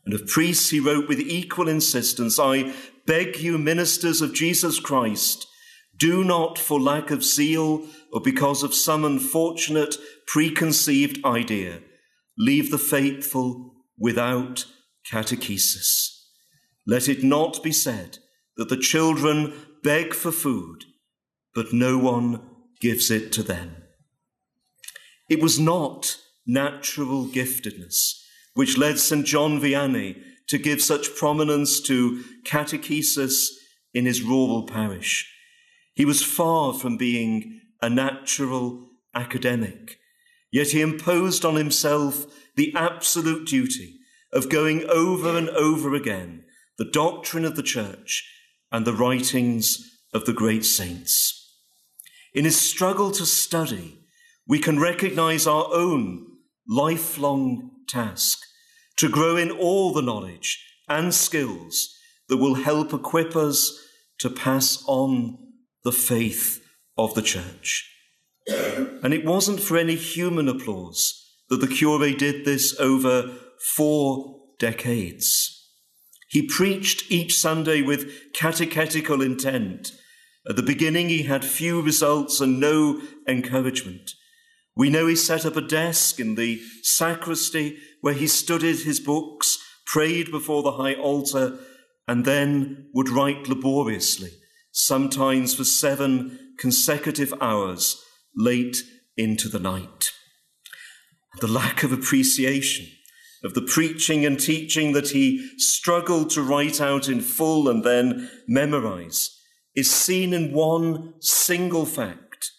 [0.07, 2.73] And of priests, he wrote with equal insistence I
[3.07, 5.47] beg you, ministers of Jesus Christ,
[5.99, 9.97] do not, for lack of zeal or because of some unfortunate
[10.29, 11.81] preconceived idea,
[12.39, 14.65] leave the faithful without
[15.13, 16.09] catechesis.
[16.87, 18.17] Let it not be said
[18.57, 20.85] that the children beg for food,
[21.55, 22.41] but no one
[22.81, 23.77] gives it to them.
[25.29, 28.21] It was not natural giftedness,
[28.55, 29.25] which led St.
[29.25, 33.49] John Vianney to give such prominence to catechesis
[33.95, 35.33] in his rural parish.
[35.95, 39.99] He was far from being a natural academic,
[40.51, 43.99] yet he imposed on himself the absolute duty
[44.33, 46.45] of going over and over again
[46.79, 48.29] the doctrine of the church
[48.73, 49.79] and the writings
[50.13, 51.39] of the great saints.
[52.35, 53.99] In his struggle to study,
[54.49, 56.27] we can recognize our own
[56.67, 58.39] lifelong task
[58.97, 61.95] to grow in all the knowledge and skills
[62.29, 63.79] that will help equip us
[64.19, 65.39] to pass on
[65.85, 66.63] the faith
[66.97, 67.89] of the church.
[69.03, 73.33] And it wasn't for any human applause that the cure did this over
[73.75, 75.52] four decades.
[76.33, 79.93] He preached each Sunday with catechetical intent.
[80.49, 84.13] At the beginning, he had few results and no encouragement.
[84.75, 89.59] We know he set up a desk in the sacristy where he studied his books,
[89.85, 91.59] prayed before the high altar,
[92.09, 94.31] and then would write laboriously,
[94.73, 98.03] sometimes for seven consecutive hours,
[98.35, 98.79] late
[99.19, 100.13] into the night.
[101.43, 102.87] The lack of appreciation
[103.45, 108.31] of the preaching and teaching that he struggled to write out in full and then
[108.47, 109.39] memorize
[109.75, 112.51] is seen in one single fact.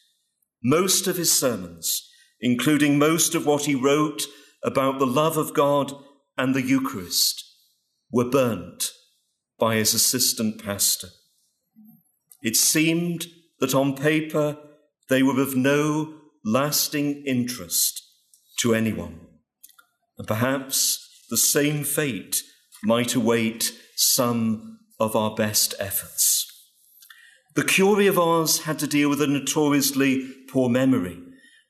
[0.64, 2.10] Most of his sermons,
[2.42, 4.24] including most of what he wrote
[4.64, 5.94] about the love of God
[6.38, 7.44] and the Eucharist,
[8.12, 8.92] were burnt
[9.60, 11.10] by his assistant pastor.
[12.42, 13.28] It seemed
[13.60, 14.58] that on paper
[15.10, 18.02] they were of no lasting interest
[18.60, 19.20] to anyone.
[20.24, 22.44] And perhaps the same fate
[22.82, 26.48] might await some of our best efforts.
[27.56, 31.20] The Curé of Ars had to deal with a notoriously poor memory.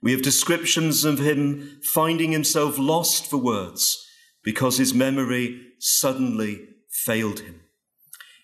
[0.03, 3.97] We have descriptions of him finding himself lost for words
[4.43, 6.61] because his memory suddenly
[6.91, 7.61] failed him.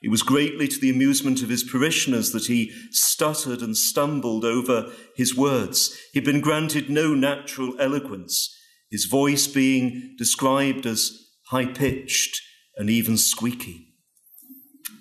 [0.02, 4.91] It was greatly to the amusement of his parishioners that he stuttered and stumbled over
[5.15, 5.95] his words.
[6.13, 8.56] He'd been granted no natural eloquence,
[8.89, 11.12] his voice being described as
[11.47, 12.41] high pitched
[12.75, 13.88] and even squeaky.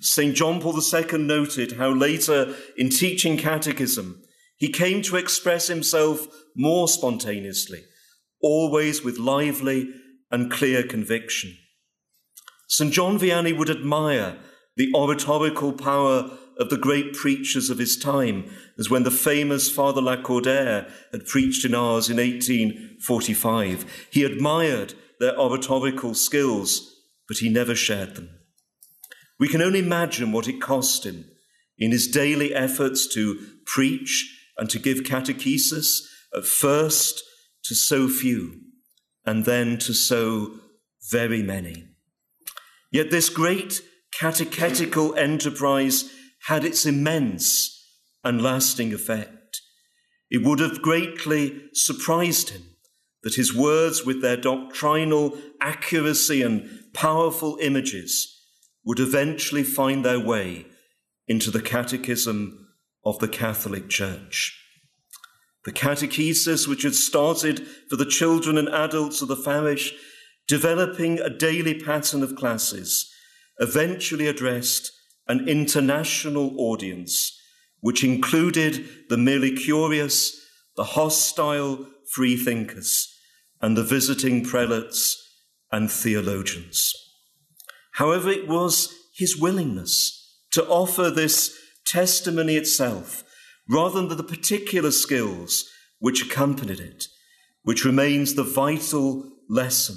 [0.00, 0.34] St.
[0.34, 4.22] John Paul II noted how later in teaching catechism,
[4.56, 7.84] he came to express himself more spontaneously,
[8.42, 9.92] always with lively
[10.30, 11.56] and clear conviction.
[12.68, 12.92] St.
[12.92, 14.38] John Vianney would admire
[14.76, 20.00] the oratorical power of the great preachers of his time, as when the famous Father
[20.00, 24.08] Lacordaire had preached in Ars in 1845.
[24.10, 26.94] He admired their oratorical skills,
[27.28, 28.30] but he never shared them.
[29.38, 31.24] We can only imagine what it cost him
[31.78, 36.00] in his daily efforts to preach and to give catechesis,
[36.36, 37.22] at first
[37.64, 38.60] to so few,
[39.24, 40.58] and then to so
[41.10, 41.84] very many.
[42.90, 43.80] Yet this great
[44.18, 46.10] catechetical enterprise
[46.48, 47.86] had its immense
[48.24, 49.60] and lasting effect.
[50.30, 52.62] It would have greatly surprised him
[53.22, 58.34] that his words, with their doctrinal accuracy and powerful images,
[58.82, 60.64] would eventually find their way
[61.26, 62.68] into the catechism
[63.04, 64.58] of the Catholic Church.
[65.66, 69.92] The catechesis, which had started for the children and adults of the parish,
[70.46, 73.12] developing a daily pattern of classes
[73.58, 74.92] eventually addressed
[75.28, 77.38] an international audience,
[77.80, 80.34] which included the merely curious,
[80.76, 83.14] the hostile free thinkers,
[83.60, 85.16] and the visiting prelates
[85.70, 86.94] and theologians.
[87.92, 93.24] However, it was his willingness to offer this testimony itself
[93.68, 97.06] rather than the particular skills which accompanied it,
[97.62, 99.96] which remains the vital lesson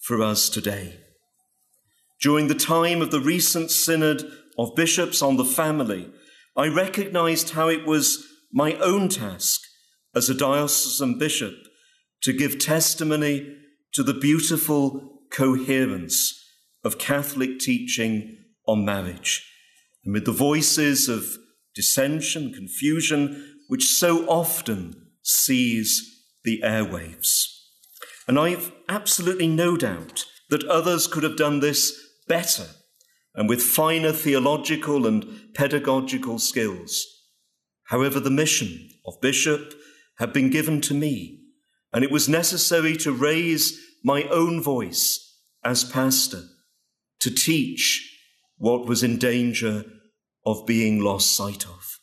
[0.00, 1.00] for us today.
[2.20, 6.10] During the time of the recent Synod of Bishops on the Family,
[6.56, 9.60] I recognized how it was my own task
[10.14, 11.54] as a diocesan bishop
[12.22, 13.56] to give testimony
[13.92, 16.40] to the beautiful coherence
[16.84, 19.50] of Catholic teaching on marriage,
[20.06, 21.36] amid the voices of
[21.74, 27.46] dissension, confusion, which so often seize the airwaves.
[28.28, 31.98] And I've absolutely no doubt that others could have done this
[32.28, 32.66] better
[33.34, 37.04] and with finer theological and pedagogical skills.
[37.84, 39.74] However, the mission of bishop
[40.18, 41.40] had been given to me,
[41.92, 46.42] and it was necessary to raise my own voice as pastor
[47.20, 48.10] to teach
[48.56, 49.84] what was in danger
[50.46, 51.98] of being lost sight of.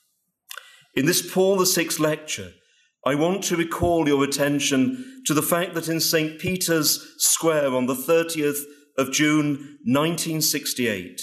[0.95, 2.51] In this Paul VI lecture,
[3.05, 6.39] I want to recall your attention to the fact that in St.
[6.39, 8.61] Peter's Square on the 30th
[9.01, 11.21] of June 1968,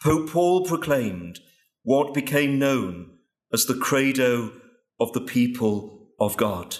[0.00, 1.40] Pope Paul proclaimed
[1.82, 3.18] what became known
[3.52, 4.52] as the credo
[5.00, 6.78] of the people of God.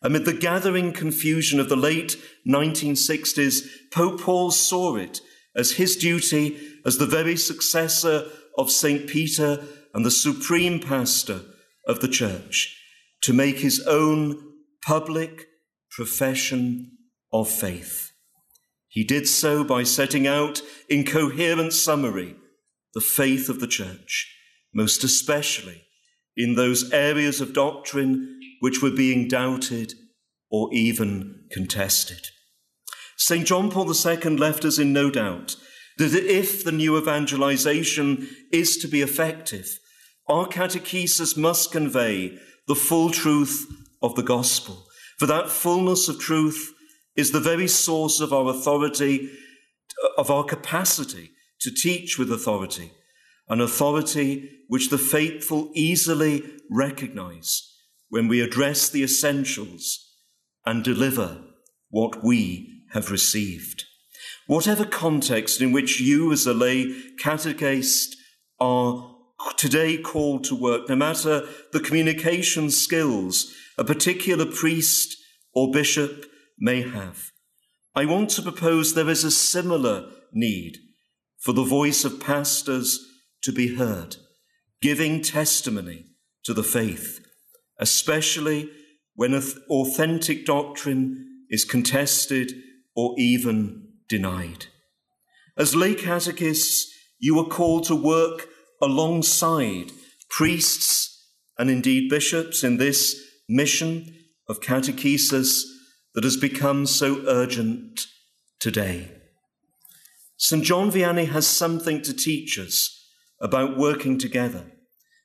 [0.00, 2.16] Amid the gathering confusion of the late
[2.46, 5.20] 1960s, Pope Paul saw it
[5.56, 9.08] as his duty as the very successor of St.
[9.08, 11.40] Peter and the supreme pastor
[11.86, 12.78] of the church
[13.22, 14.40] to make his own
[14.86, 15.48] public
[15.90, 16.92] profession
[17.32, 18.11] of faith.
[18.92, 22.36] He did so by setting out in coherent summary
[22.92, 24.30] the faith of the church,
[24.74, 25.84] most especially
[26.36, 29.94] in those areas of doctrine which were being doubted
[30.50, 32.28] or even contested.
[33.16, 33.46] St.
[33.46, 35.56] John Paul II left us in no doubt
[35.96, 39.78] that if the new evangelization is to be effective,
[40.28, 42.38] our catechesis must convey
[42.68, 43.66] the full truth
[44.02, 44.84] of the gospel.
[45.18, 46.74] For that fullness of truth
[47.16, 49.30] is the very source of our authority,
[50.16, 52.92] of our capacity to teach with authority,
[53.48, 57.68] an authority which the faithful easily recognize
[58.08, 60.10] when we address the essentials
[60.64, 61.42] and deliver
[61.90, 63.84] what we have received.
[64.46, 68.16] Whatever context in which you as a lay catechist
[68.58, 69.14] are
[69.56, 75.16] today called to work, no matter the communication skills a particular priest
[75.54, 76.26] or bishop
[76.62, 77.32] may have.
[77.94, 80.78] I want to propose there is a similar need
[81.40, 83.04] for the voice of pastors
[83.42, 84.16] to be heard,
[84.80, 86.06] giving testimony
[86.44, 87.18] to the faith,
[87.80, 88.70] especially
[89.16, 89.34] when
[89.68, 92.52] authentic doctrine is contested
[92.94, 94.66] or even denied.
[95.58, 98.46] As lay catechists, you are called to work
[98.80, 99.90] alongside
[100.30, 104.14] priests and indeed bishops in this mission
[104.48, 105.71] of catechesis
[106.14, 108.00] that has become so urgent
[108.60, 109.10] today.
[110.36, 110.64] St.
[110.64, 113.08] John Vianney has something to teach us
[113.40, 114.64] about working together.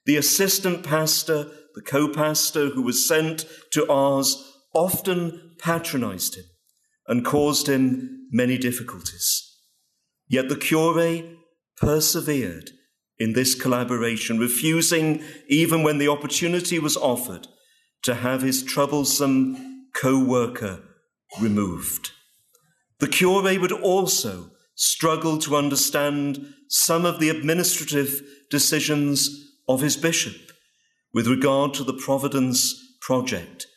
[0.05, 6.45] The assistant pastor, the co pastor who was sent to Ars, often patronized him
[7.07, 9.43] and caused him many difficulties.
[10.27, 11.23] Yet the cure
[11.77, 12.71] persevered
[13.17, 17.47] in this collaboration, refusing, even when the opportunity was offered,
[18.03, 20.81] to have his troublesome co worker
[21.41, 22.11] removed.
[22.99, 29.29] The cure would also struggle to understand some of the administrative decisions
[29.67, 30.35] of his bishop
[31.13, 33.67] with regard to the Providence Project.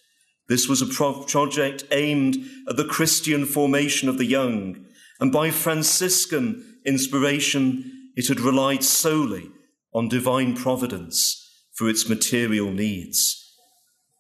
[0.49, 2.37] This was a pro- project aimed
[2.68, 4.85] at the Christian formation of the young,
[5.21, 9.51] and by Franciscan inspiration, it had relied solely
[9.95, 11.37] on divine providence
[11.75, 13.39] for its material needs.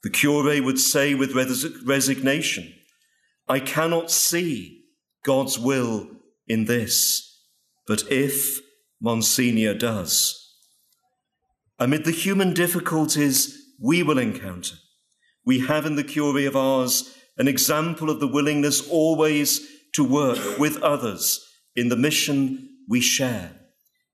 [0.02, 2.74] The cure would say with res- resignation,
[3.48, 4.84] I cannot see
[5.24, 6.08] God's will
[6.46, 7.44] in this,
[7.86, 8.60] but if
[9.00, 10.36] Monsignor does.
[11.78, 14.76] Amid the human difficulties we will encounter,
[15.44, 20.58] we have in the cure of Ars an example of the willingness always to work
[20.58, 23.60] with others in the mission we share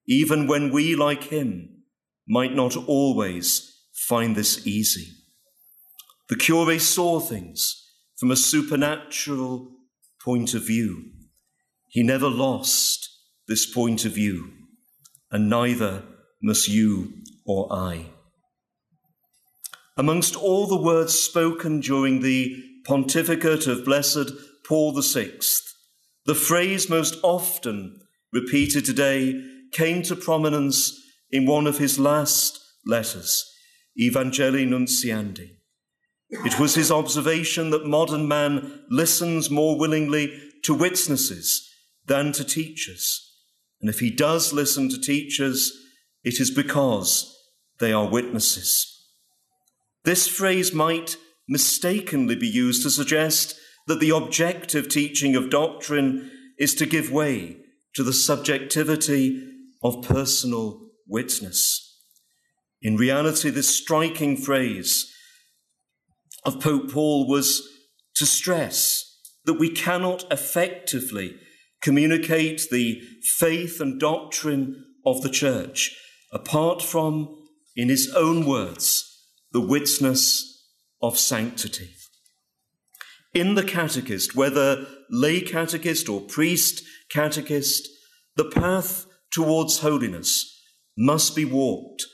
[0.07, 1.83] even when we, like him,
[2.29, 5.13] might not always find this easy.
[6.29, 9.71] The cure saw things from a supernatural
[10.21, 11.13] point of view.
[11.89, 13.09] He never lost
[13.47, 14.51] this point of view,
[15.31, 16.03] and neither
[16.43, 17.13] must you
[17.45, 18.07] or I.
[19.97, 24.33] Amongst all the words spoken during the pontificate of Blessed
[24.67, 25.39] Paul VI,
[26.27, 28.01] the phrase most often
[28.33, 29.41] repeated today
[29.73, 30.93] came to prominence
[31.31, 33.45] in one of his last letters,
[33.99, 35.56] Evangelii Nuntiandi.
[36.29, 41.71] It was his observation that modern man listens more willingly to witnesses
[42.07, 43.23] than to teachers.
[43.81, 45.73] And if he does listen to teachers,
[46.25, 47.33] it is because
[47.79, 48.93] they are witnesses.
[50.05, 51.17] This phrase might
[51.49, 53.57] mistakenly be used to suggest
[53.87, 57.59] that the objective teaching of doctrine is to give way
[57.95, 59.43] to the subjectivity
[59.83, 61.83] of personal witness.
[62.83, 65.13] In reality, this striking phrase
[66.47, 67.69] of Pope Paul was
[68.15, 71.37] to stress that we cannot effectively
[71.83, 73.03] communicate the
[73.37, 75.95] faith and doctrine of the church
[76.33, 77.29] apart from,
[77.75, 80.65] in his own words, the witness
[81.03, 81.91] of sanctity.
[83.35, 87.89] In the catechist, whether lay catechist or priest catechist,
[88.37, 90.63] the path towards holiness
[90.97, 92.05] must be walked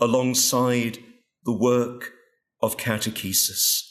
[0.00, 0.98] alongside
[1.44, 2.12] the work
[2.62, 3.82] of catechesis.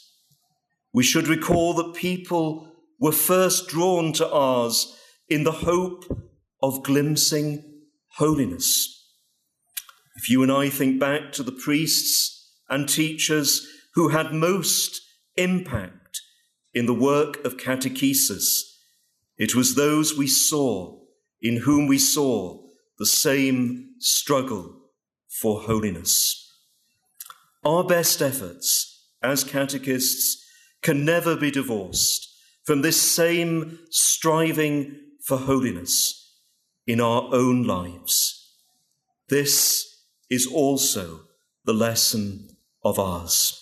[0.92, 4.96] We should recall that people were first drawn to Ars
[5.28, 6.04] in the hope
[6.62, 7.64] of glimpsing
[8.16, 8.98] holiness.
[10.16, 15.00] If you and I think back to the priests and teachers who had most
[15.36, 16.20] impact
[16.74, 18.60] in the work of catechesis,
[19.36, 20.98] it was those we saw,
[21.40, 22.62] in whom we saw
[22.98, 24.76] the same struggle
[25.28, 26.41] for holiness.
[27.64, 30.44] Our best efforts as catechists
[30.82, 32.28] can never be divorced
[32.64, 36.18] from this same striving for holiness
[36.86, 38.56] in our own lives.
[39.28, 41.20] This is also
[41.64, 42.48] the lesson
[42.84, 43.58] of Ars.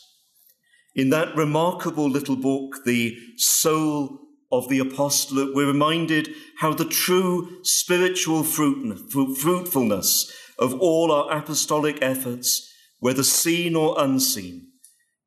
[0.94, 4.18] In that remarkable little book, The Soul
[4.50, 12.69] of the Apostolate, we're reminded how the true spiritual fruitfulness of all our apostolic efforts,
[13.00, 14.68] whether seen or unseen,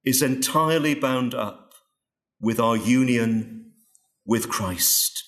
[0.05, 1.73] is entirely bound up
[2.39, 3.73] with our union
[4.25, 5.23] with Christ.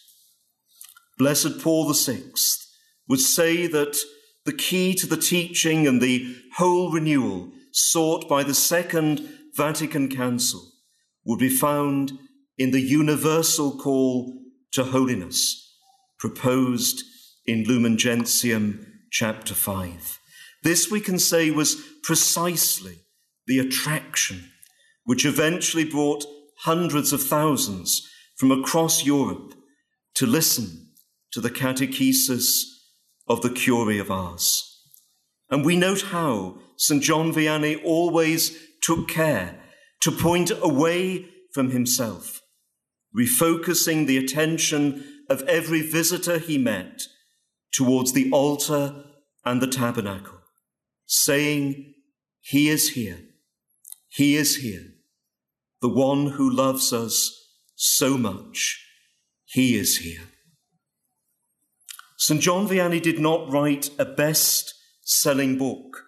[1.18, 2.24] Blessed Paul VI
[3.08, 3.98] would say that
[4.46, 10.72] the key to the teaching and the whole renewal sought by the Second Vatican Council
[11.26, 12.14] would be found
[12.58, 14.34] in the universal call
[14.72, 15.62] to holiness
[16.20, 17.04] proposed
[17.46, 20.20] in Lumen Gentium chapter 5.
[20.66, 22.98] This, we can say, was precisely
[23.46, 24.50] the attraction
[25.04, 26.26] which eventually brought
[26.62, 28.02] hundreds of thousands
[28.36, 29.54] from across Europe
[30.16, 30.88] to listen
[31.34, 32.64] to the catechesis
[33.28, 34.82] of the Curé of Ars.
[35.52, 37.04] And we note how St.
[37.04, 39.60] John Vianney always took care
[40.02, 42.42] to point away from himself,
[43.16, 47.04] refocusing the attention of every visitor he met
[47.72, 49.06] towards the altar
[49.46, 50.35] and the tabernacle,
[51.06, 51.94] saying,
[52.42, 53.20] He is here,
[54.08, 54.96] He is here
[55.86, 58.84] the one who loves us so much,
[59.46, 60.24] he is here.
[62.18, 62.42] St.
[62.42, 66.06] John Vianney did not write a best selling book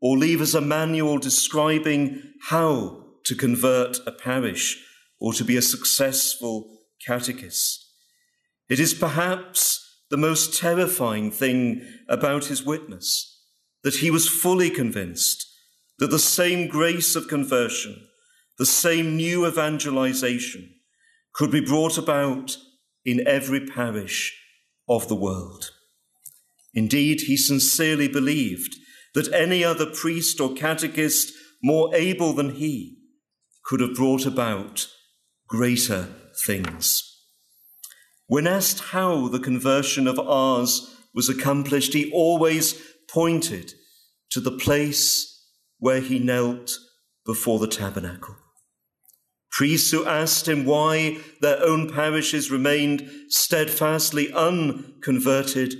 [0.00, 4.84] or leave us a manual describing how to convert a parish
[5.20, 7.86] or to be a successful catechist.
[8.68, 13.29] It is perhaps the most terrifying thing about his witness
[13.82, 15.46] that he was fully convinced
[15.98, 18.06] that the same grace of conversion
[18.60, 20.68] the same new evangelization
[21.32, 22.58] could be brought about
[23.06, 24.38] in every parish
[24.86, 25.70] of the world.
[26.74, 28.76] Indeed, he sincerely believed
[29.14, 32.98] that any other priest or catechist more able than he
[33.64, 34.88] could have brought about
[35.48, 36.08] greater
[36.44, 37.18] things.
[38.26, 42.74] When asked how the conversion of Ars was accomplished, he always
[43.12, 43.72] pointed
[44.30, 45.46] to the place
[45.78, 46.78] where he knelt
[47.26, 48.36] before the tabernacle.
[49.50, 55.74] Priests who asked him why their own parishes remained steadfastly unconverted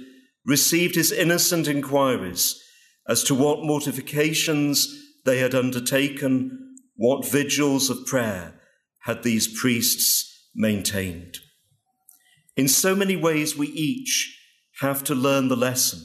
[0.44, 2.60] received his innocent inquiries
[3.08, 4.88] as to what mortifications
[5.24, 8.60] they had undertaken, what vigils of prayer
[9.04, 11.38] had these priests maintained.
[12.56, 14.36] In so many ways, we each
[14.80, 16.00] have to learn the lesson.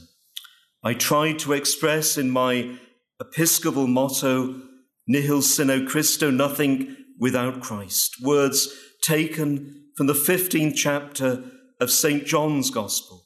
[0.85, 2.77] I tried to express in my
[3.19, 4.61] episcopal motto,
[5.07, 8.17] Nihil sine Christo, nothing without Christ.
[8.21, 8.69] Words
[9.01, 11.43] taken from the 15th chapter
[11.81, 12.23] of St.
[12.27, 13.25] John's Gospel,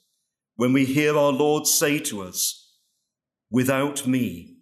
[0.55, 2.55] when we hear our Lord say to us,
[3.51, 4.55] Without me,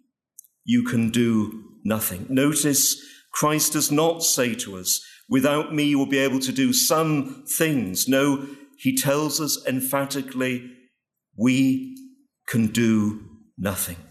[0.64, 2.26] you can do nothing.
[2.28, 3.00] Notice
[3.32, 7.44] Christ does not say to us, Without me, you will be able to do some
[7.46, 8.08] things.
[8.08, 8.44] No,
[8.76, 10.68] he tells us emphatically,
[11.36, 11.97] We
[12.48, 13.20] can do
[13.56, 14.02] nothing.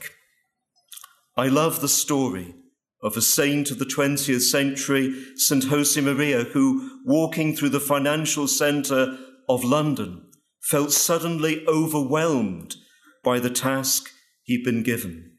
[1.36, 2.56] I love the story
[3.02, 5.66] of a saint of the 20th century, St.
[5.66, 9.18] Josemaria, who, walking through the financial centre
[9.50, 10.24] of London,
[10.62, 12.76] felt suddenly overwhelmed
[13.24, 14.10] by the task
[14.44, 15.34] he'd been given,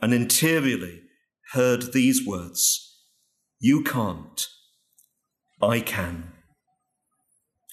[0.00, 1.02] and interiorly
[1.52, 3.02] heard these words
[3.58, 4.46] You can't,
[5.62, 6.32] I can.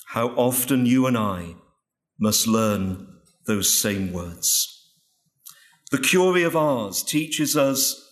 [0.08, 1.56] How often you and I
[2.20, 3.17] must learn
[3.48, 4.74] those same words.
[5.90, 8.04] The Curé of Ars teaches us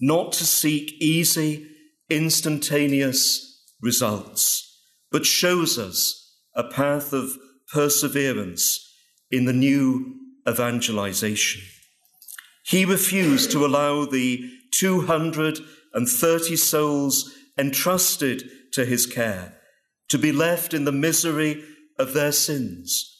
[0.00, 1.68] not to seek easy,
[2.10, 4.80] instantaneous results,
[5.12, 7.38] but shows us a path of
[7.72, 8.92] perseverance
[9.30, 10.16] in the new
[10.48, 11.62] evangelization.
[12.64, 19.58] He refused to allow the 230 souls entrusted to his care
[20.08, 21.62] to be left in the misery
[21.98, 23.11] of their sins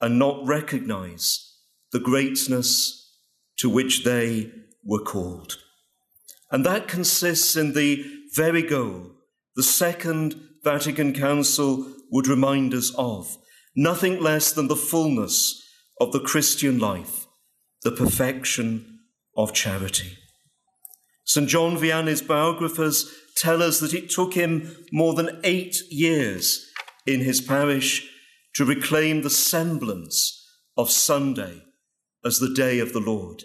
[0.00, 1.54] and not recognize
[1.92, 3.14] the greatness
[3.58, 4.50] to which they
[4.84, 5.58] were called.
[6.50, 9.12] And that consists in the very goal
[9.56, 13.36] the Second Vatican Council would remind us of
[13.74, 15.62] nothing less than the fullness
[16.00, 17.26] of the Christian life,
[17.82, 19.00] the perfection
[19.36, 20.18] of charity.
[21.24, 21.48] St.
[21.48, 26.70] John Vianney's biographers tell us that it took him more than eight years
[27.06, 28.08] in his parish
[28.56, 30.42] to reclaim the semblance
[30.78, 31.62] of Sunday
[32.24, 33.44] as the day of the Lord.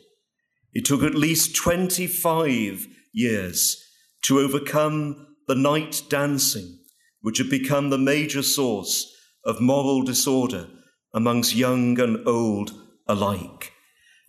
[0.74, 3.86] It took at least 25 years
[4.24, 6.80] to overcome the night dancing,
[7.20, 10.68] which had become the major source of moral disorder
[11.14, 12.72] amongst young and old
[13.06, 13.74] alike.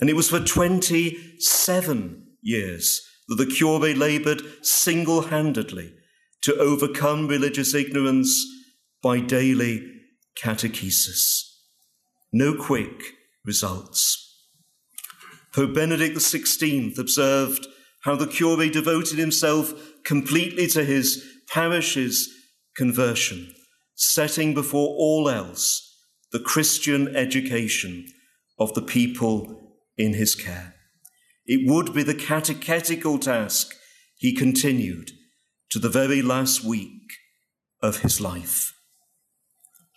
[0.01, 5.95] And it was for 27 years that the cure laboured single handedly
[6.41, 8.45] to overcome religious ignorance
[9.01, 9.92] by daily
[10.41, 11.51] catechesis.
[12.33, 13.03] No quick
[13.45, 14.19] results.
[15.55, 17.67] Pope Benedict XVI observed
[18.03, 19.73] how the cure devoted himself
[20.05, 22.33] completely to his parish's
[22.75, 23.53] conversion,
[23.95, 25.89] setting before all else
[26.33, 28.07] the Christian education
[28.59, 30.75] of the people in his care.
[31.45, 33.75] It would be the catechetical task,
[34.17, 35.11] he continued,
[35.71, 37.13] to the very last week
[37.83, 38.72] of his life.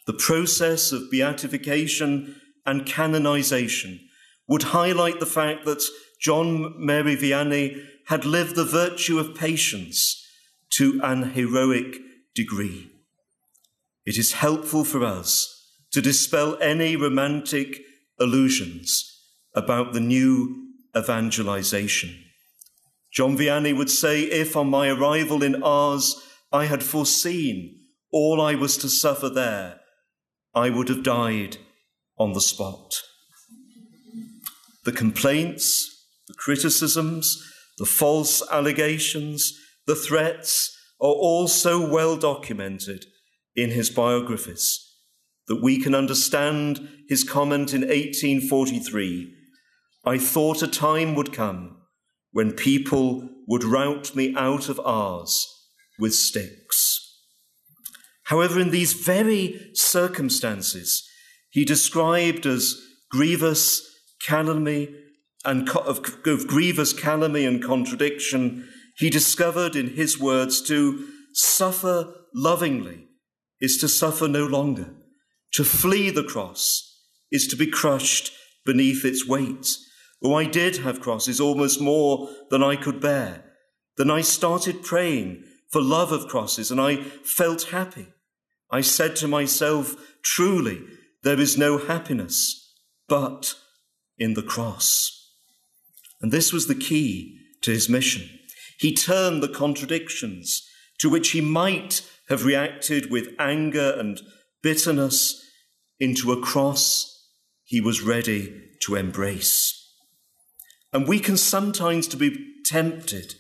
[0.06, 2.36] The process of beatification
[2.66, 4.00] and canonization
[4.48, 5.84] would highlight the fact that
[6.22, 10.24] John Mary Vianney had lived the virtue of patience
[10.72, 11.98] to an heroic
[12.36, 12.92] degree.
[14.06, 15.52] It is helpful for us
[15.92, 17.80] to dispel any romantic
[18.20, 19.12] illusions
[19.56, 22.16] about the new evangelization.
[23.12, 27.80] John Vianney would say, If on my arrival in Ars I had foreseen
[28.12, 29.80] all I was to suffer there,
[30.56, 31.58] I would have died
[32.18, 33.02] on the spot.
[34.86, 37.44] The complaints, the criticisms,
[37.78, 39.54] the false allegations,
[39.86, 43.06] the threats are all so well documented
[43.56, 44.80] in his biographies
[45.48, 49.36] that we can understand his comment in 1843
[50.08, 51.78] I thought a time would come
[52.32, 55.48] when people would rout me out of Ars
[55.98, 56.85] with sticks.
[58.26, 61.08] However, in these very circumstances,
[61.52, 62.76] he described as
[63.12, 63.82] grievous
[64.26, 64.94] calumny
[65.44, 68.68] and of, of grievous calumny and contradiction,
[68.98, 73.08] he discovered in his words to suffer lovingly
[73.62, 74.94] is to suffer no longer.
[75.54, 77.00] To flee the cross
[77.32, 78.32] is to be crushed
[78.66, 79.78] beneath its weight.
[80.24, 83.46] Oh, I did have crosses, almost more than I could bear.
[83.98, 88.08] Then I started praying for love of crosses, and I felt happy.
[88.72, 90.82] I said to myself, truly,
[91.24, 92.74] there is no happiness
[93.08, 93.56] but
[94.18, 95.12] in the cross.
[96.22, 98.30] And this was the key to his mission.
[98.80, 100.68] He turned the contradictions
[101.00, 104.22] to which he might have reacted with anger and
[104.64, 105.42] bitterness
[106.00, 107.12] into a cross
[107.64, 109.82] he was ready to embrace.
[110.94, 113.36] And we can sometimes to be tempted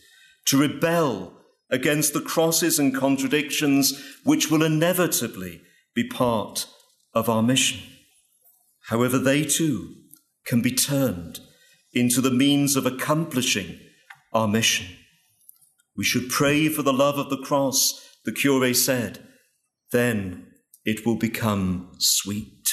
[0.46, 1.35] to rebel
[1.70, 5.61] against the crosses and contradictions which will inevitably
[5.93, 6.68] be part
[7.13, 7.80] of our mission.
[8.88, 9.95] However, they too
[10.45, 11.39] can be turned
[11.93, 13.80] into the means of accomplishing
[14.34, 14.88] our mission.
[15.95, 19.26] We should pray for the love of the cross, the cure said,
[19.91, 20.47] then
[20.84, 22.70] it will become sweet.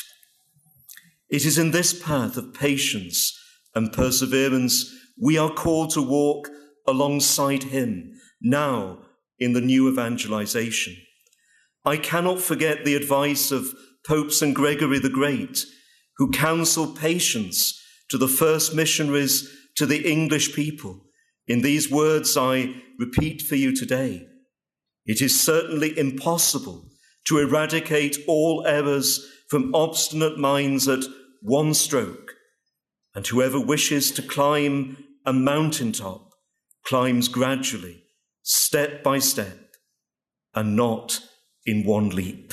[1.31, 3.39] It is in this path of patience
[3.75, 6.49] and perseverance we are called to walk
[6.87, 8.13] alongside him
[8.43, 8.99] now
[9.39, 10.97] in the new evangelization.
[11.85, 13.75] I cannot forget the advice of
[14.07, 14.55] Pope St.
[14.55, 15.65] Gregory the Great,
[16.17, 17.81] who counseled patience
[18.11, 21.07] to the first missionaries to the English people.
[21.47, 24.27] In these words I repeat for you today.
[25.07, 26.85] It is certainly impossible
[27.27, 31.05] to eradicate all errors from obstinate minds at
[31.43, 32.35] one stroke,
[33.15, 36.31] and whoever wishes to climb a mountaintop
[36.85, 38.02] climbs gradually,
[38.43, 39.59] step by step,
[40.55, 41.21] and not
[41.65, 42.53] in one leap.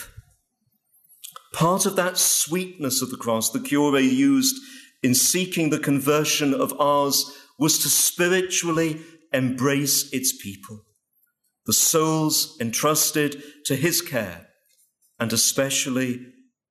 [1.53, 4.55] Part of that sweetness of the cross the cure used
[5.01, 7.25] in seeking the conversion of Ars
[7.57, 9.01] was to spiritually
[9.33, 10.85] embrace its people,
[11.65, 14.47] the souls entrusted to his care,
[15.19, 16.25] and especially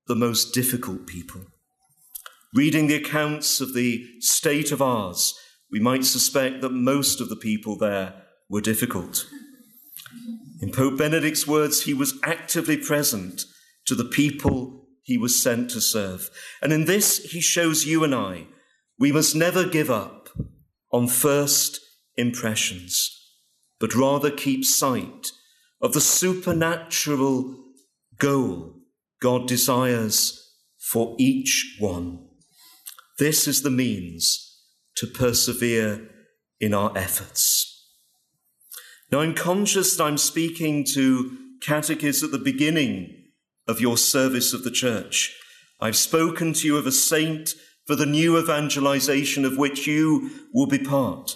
[0.06, 1.42] the most difficult people.
[2.54, 5.34] Reading the accounts of the state of Ars,
[5.70, 9.26] we might suspect that most of the people there were difficult.
[10.60, 13.44] In Pope Benedict's words, he was actively present
[13.86, 16.30] to the people he was sent to serve.
[16.60, 18.46] And in this, he shows you and I
[18.98, 20.28] we must never give up
[20.92, 21.80] on first
[22.16, 23.14] impressions.
[23.80, 25.32] but rather keep sight
[25.80, 27.56] of the supernatural
[28.18, 28.74] goal
[29.20, 32.26] God desires for each one.
[33.18, 34.62] This is the means
[34.96, 36.08] to persevere
[36.60, 37.67] in our efforts.
[39.10, 43.14] Now, I'm conscious that I'm speaking to catechists at the beginning
[43.66, 45.34] of your service of the church.
[45.80, 47.54] I've spoken to you of a saint
[47.86, 51.34] for the new evangelization of which you will be part.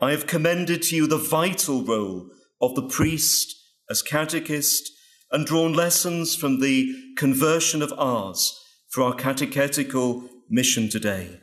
[0.00, 2.30] I have commended to you the vital role
[2.62, 3.54] of the priest
[3.90, 4.90] as catechist
[5.30, 8.58] and drawn lessons from the conversion of Ars
[8.88, 11.40] for our catechetical mission today.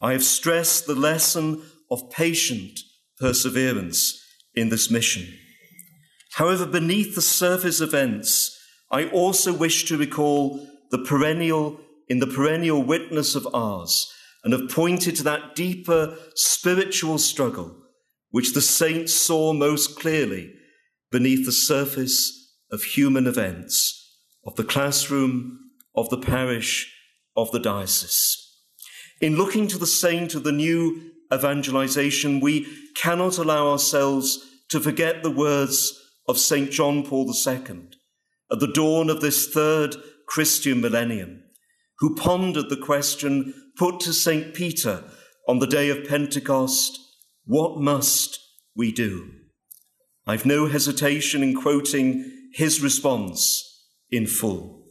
[0.00, 2.78] I have stressed the lesson of patient
[3.18, 4.23] perseverance
[4.54, 5.26] in this mission.
[6.34, 8.58] However, beneath the surface events,
[8.90, 14.68] I also wish to recall the perennial, in the perennial witness of Ars, and have
[14.68, 17.76] pointed to that deeper spiritual struggle
[18.30, 20.52] which the saints saw most clearly
[21.10, 25.58] beneath the surface of human events, of the classroom,
[25.94, 26.92] of the parish,
[27.36, 28.40] of the diocese.
[29.20, 32.66] In looking to the saint of the new evangelization, we
[32.96, 36.70] cannot allow ourselves to forget the words of St.
[36.70, 37.88] John Paul II
[38.50, 41.42] at the dawn of this third Christian millennium,
[41.98, 44.54] who pondered the question put to St.
[44.54, 45.04] Peter
[45.48, 46.98] on the day of Pentecost
[47.44, 48.38] What must
[48.76, 49.30] we do?
[50.26, 54.86] I've no hesitation in quoting his response in full.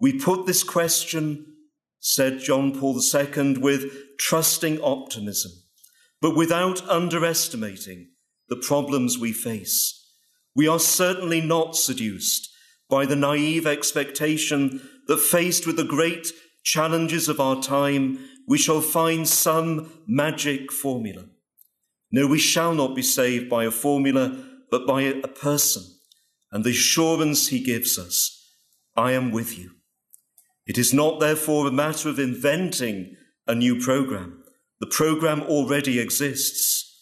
[0.00, 1.46] We put this question,
[1.98, 5.52] said John Paul II, with trusting optimism,
[6.24, 8.08] but without underestimating
[8.48, 10.08] the problems we face.
[10.56, 12.48] We are certainly not seduced
[12.88, 16.28] by the naive expectation that faced with the great
[16.62, 18.18] challenges of our time,
[18.48, 21.26] we shall find some magic formula.
[22.10, 24.34] No, we shall not be saved by a formula,
[24.70, 25.82] but by a person
[26.50, 28.50] and the assurance he gives us
[28.96, 29.72] I am with you.
[30.66, 33.14] It is not, therefore, a matter of inventing
[33.46, 34.43] a new program.
[34.80, 37.00] The program already exists.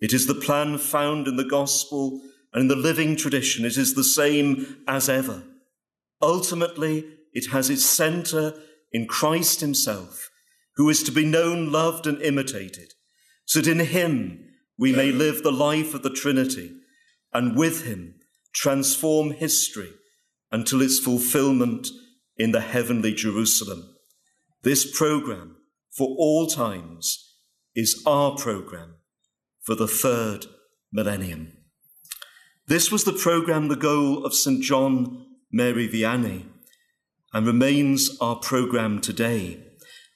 [0.00, 2.20] It is the plan found in the gospel
[2.52, 3.64] and in the living tradition.
[3.64, 5.42] It is the same as ever.
[6.20, 8.54] Ultimately, it has its center
[8.92, 10.30] in Christ himself,
[10.76, 12.92] who is to be known, loved, and imitated,
[13.44, 14.44] so that in him
[14.78, 16.72] we may live the life of the Trinity
[17.32, 18.14] and with him
[18.52, 19.90] transform history
[20.52, 21.88] until its fulfillment
[22.36, 23.96] in the heavenly Jerusalem.
[24.62, 25.53] This program
[25.96, 27.36] for all times
[27.74, 28.96] is our program
[29.62, 30.46] for the third
[30.92, 31.52] millennium.
[32.66, 34.62] This was the program, the goal of St.
[34.62, 36.46] John Mary Vianney,
[37.32, 39.62] and remains our program today.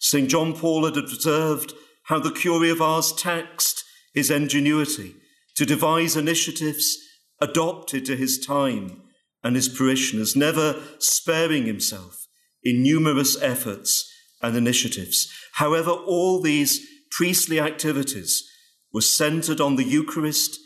[0.00, 0.28] St.
[0.28, 1.74] John Paul had observed
[2.04, 5.14] how the Curé of Ars taxed his ingenuity
[5.56, 6.96] to devise initiatives
[7.40, 9.02] adopted to his time
[9.44, 12.26] and his parishioners, never sparing himself
[12.62, 14.07] in numerous efforts
[14.42, 15.32] and initiatives.
[15.54, 18.48] However, all these priestly activities
[18.92, 20.58] were centered on the Eucharist,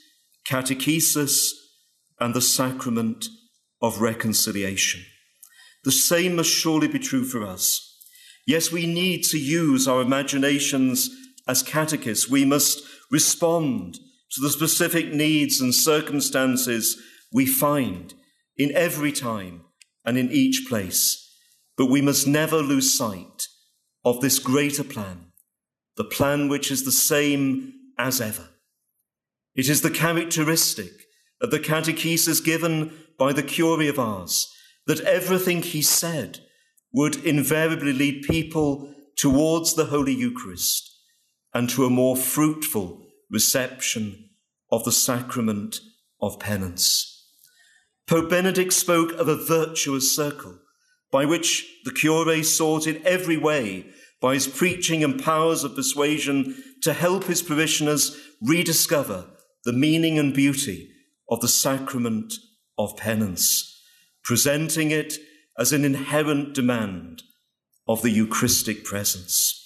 [0.49, 1.51] catechesis,
[2.21, 3.27] and the sacrament
[3.81, 5.03] of reconciliation.
[5.85, 7.89] The same must surely be true for us.
[8.47, 11.11] Yes, we need to use our imaginations
[11.49, 12.29] as catechists.
[12.29, 13.99] We must respond
[14.33, 17.01] to the specific needs and circumstances
[17.33, 18.15] we find
[18.57, 19.65] in every time
[20.05, 21.19] and in each place.
[21.77, 23.49] But we must never lose sight
[24.05, 25.33] of this greater plan,
[25.97, 28.49] the plan which is the same as ever.
[29.55, 30.93] It is the characteristic
[31.41, 34.53] of the catechesis given by the Curé of Ars
[34.87, 36.41] that everything he said
[36.93, 40.91] would invariably lead people towards the Holy Eucharist
[41.55, 44.31] and to a more fruitful reception
[44.71, 45.81] of the sacrament
[46.21, 47.27] of penance.
[48.07, 50.59] Pope Benedict spoke of a virtuous circle
[51.13, 53.87] by which the cure sought in every way
[54.21, 59.27] by his preaching and powers of persuasion to help his parishioners rediscover
[59.65, 60.91] the meaning and beauty
[61.29, 62.33] of the sacrament
[62.79, 63.81] of penance,
[64.25, 65.15] presenting it
[65.59, 67.23] as an inherent demand
[67.87, 69.59] of the Eucharistic presence.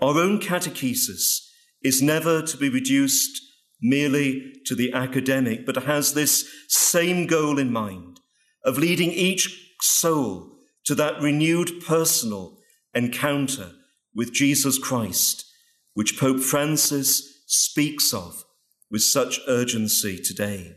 [0.00, 1.48] Our own catechesis
[1.82, 3.42] is never to be reduced
[3.82, 8.20] merely to the academic, but has this same goal in mind
[8.64, 12.58] of leading each soul to that renewed personal
[12.94, 13.72] encounter
[14.14, 15.44] with Jesus Christ,
[15.94, 18.44] which Pope Francis speaks of
[18.90, 20.76] with such urgency today.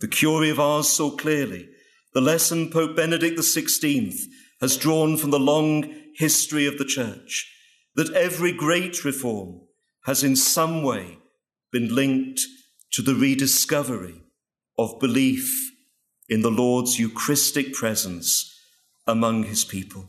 [0.00, 1.68] The Curé of Ars saw clearly
[2.14, 4.16] the lesson Pope Benedict XVI
[4.60, 7.52] has drawn from the long history of the Church
[7.94, 9.60] that every great reform
[10.04, 11.18] has in some way
[11.72, 12.40] been linked
[12.92, 14.22] to the rediscovery
[14.78, 15.72] of belief
[16.28, 18.54] in the Lord's Eucharistic presence
[19.06, 20.08] among his people.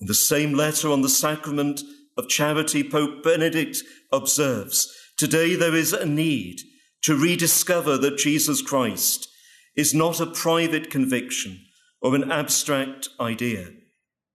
[0.00, 1.82] In the same letter on the sacrament
[2.16, 6.60] of charity, Pope Benedict observes Today there is a need
[7.02, 9.28] to rediscover that Jesus Christ
[9.76, 11.60] is not a private conviction
[12.00, 13.68] or an abstract idea,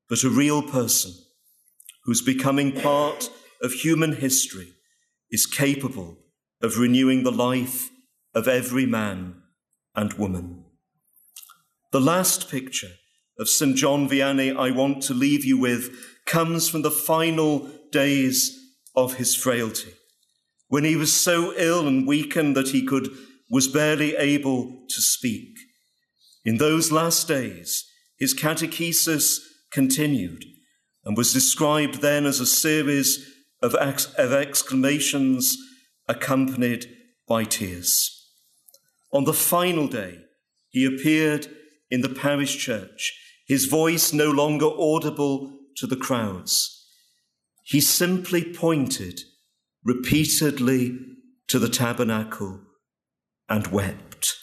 [0.08, 1.14] but a real person
[2.06, 3.30] whose becoming part
[3.62, 4.74] of human history
[5.30, 6.18] is capable
[6.62, 7.90] of renewing the life
[8.34, 9.36] of every man
[9.96, 10.64] and woman.
[11.92, 12.92] The last picture
[13.40, 13.76] of St.
[13.76, 15.90] John Vianney I want to leave you with
[16.28, 18.56] comes from the final days
[18.96, 19.94] of his frailty,
[20.68, 23.10] when he was so ill and weakened that he could,
[23.50, 25.58] was barely able to speak.
[26.46, 27.86] In those last days,
[28.20, 29.40] his catechesis
[29.72, 30.46] continued
[31.04, 33.28] and was described then as a series
[33.64, 35.58] of, ex- of exclamations
[36.08, 36.86] accompanied
[37.28, 38.28] by tears.
[39.12, 40.20] On the final day,
[40.70, 41.48] he appeared
[41.90, 43.18] in the parish church,
[43.48, 46.86] his voice no longer audible to the crowds.
[47.64, 49.22] He simply pointed
[49.84, 51.00] repeatedly
[51.48, 52.62] to the tabernacle
[53.48, 54.36] and wept.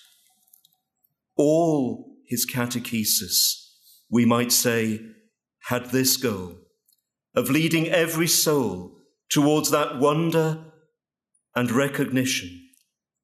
[1.36, 3.70] All his catechesis,
[4.10, 5.00] we might say,
[5.64, 6.56] had this goal
[7.34, 10.64] of leading every soul towards that wonder
[11.54, 12.62] and recognition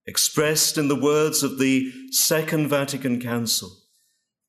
[0.07, 3.82] expressed in the words of the Second Vatican Council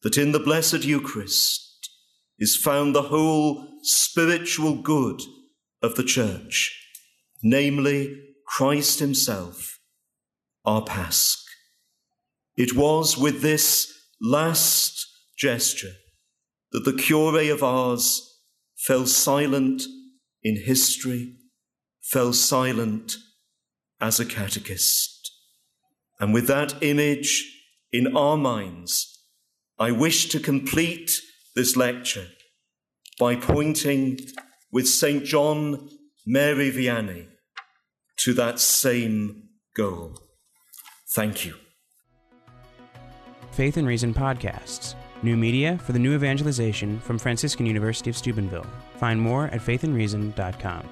[0.03, 1.89] that in the Blessed Eucharist
[2.37, 5.21] is found the whole spiritual good
[5.81, 6.77] of the Church,
[7.41, 9.79] namely Christ Himself,
[10.65, 11.37] our Pasch.
[12.55, 13.91] It was with this
[14.21, 15.93] last gesture
[16.71, 18.39] that the cure of Ars
[18.75, 19.83] fell silent
[20.43, 21.37] in history,
[22.01, 23.15] fell silent
[24.01, 25.31] as a catechist.
[26.19, 27.49] And with that image
[27.91, 29.12] in our minds,
[29.84, 31.11] I wish to complete
[31.57, 32.27] this lecture
[33.19, 34.17] by pointing
[34.71, 35.25] with St.
[35.25, 35.89] John
[36.25, 37.27] Mary Vianney
[38.19, 40.17] to that same goal.
[41.13, 41.55] Thank you.
[43.51, 44.95] Faith and Reason podcasts.
[45.21, 48.65] New media for the new evangelization from Franciscan University of Steubenville.
[48.95, 50.88] Find more at faithandreason.com.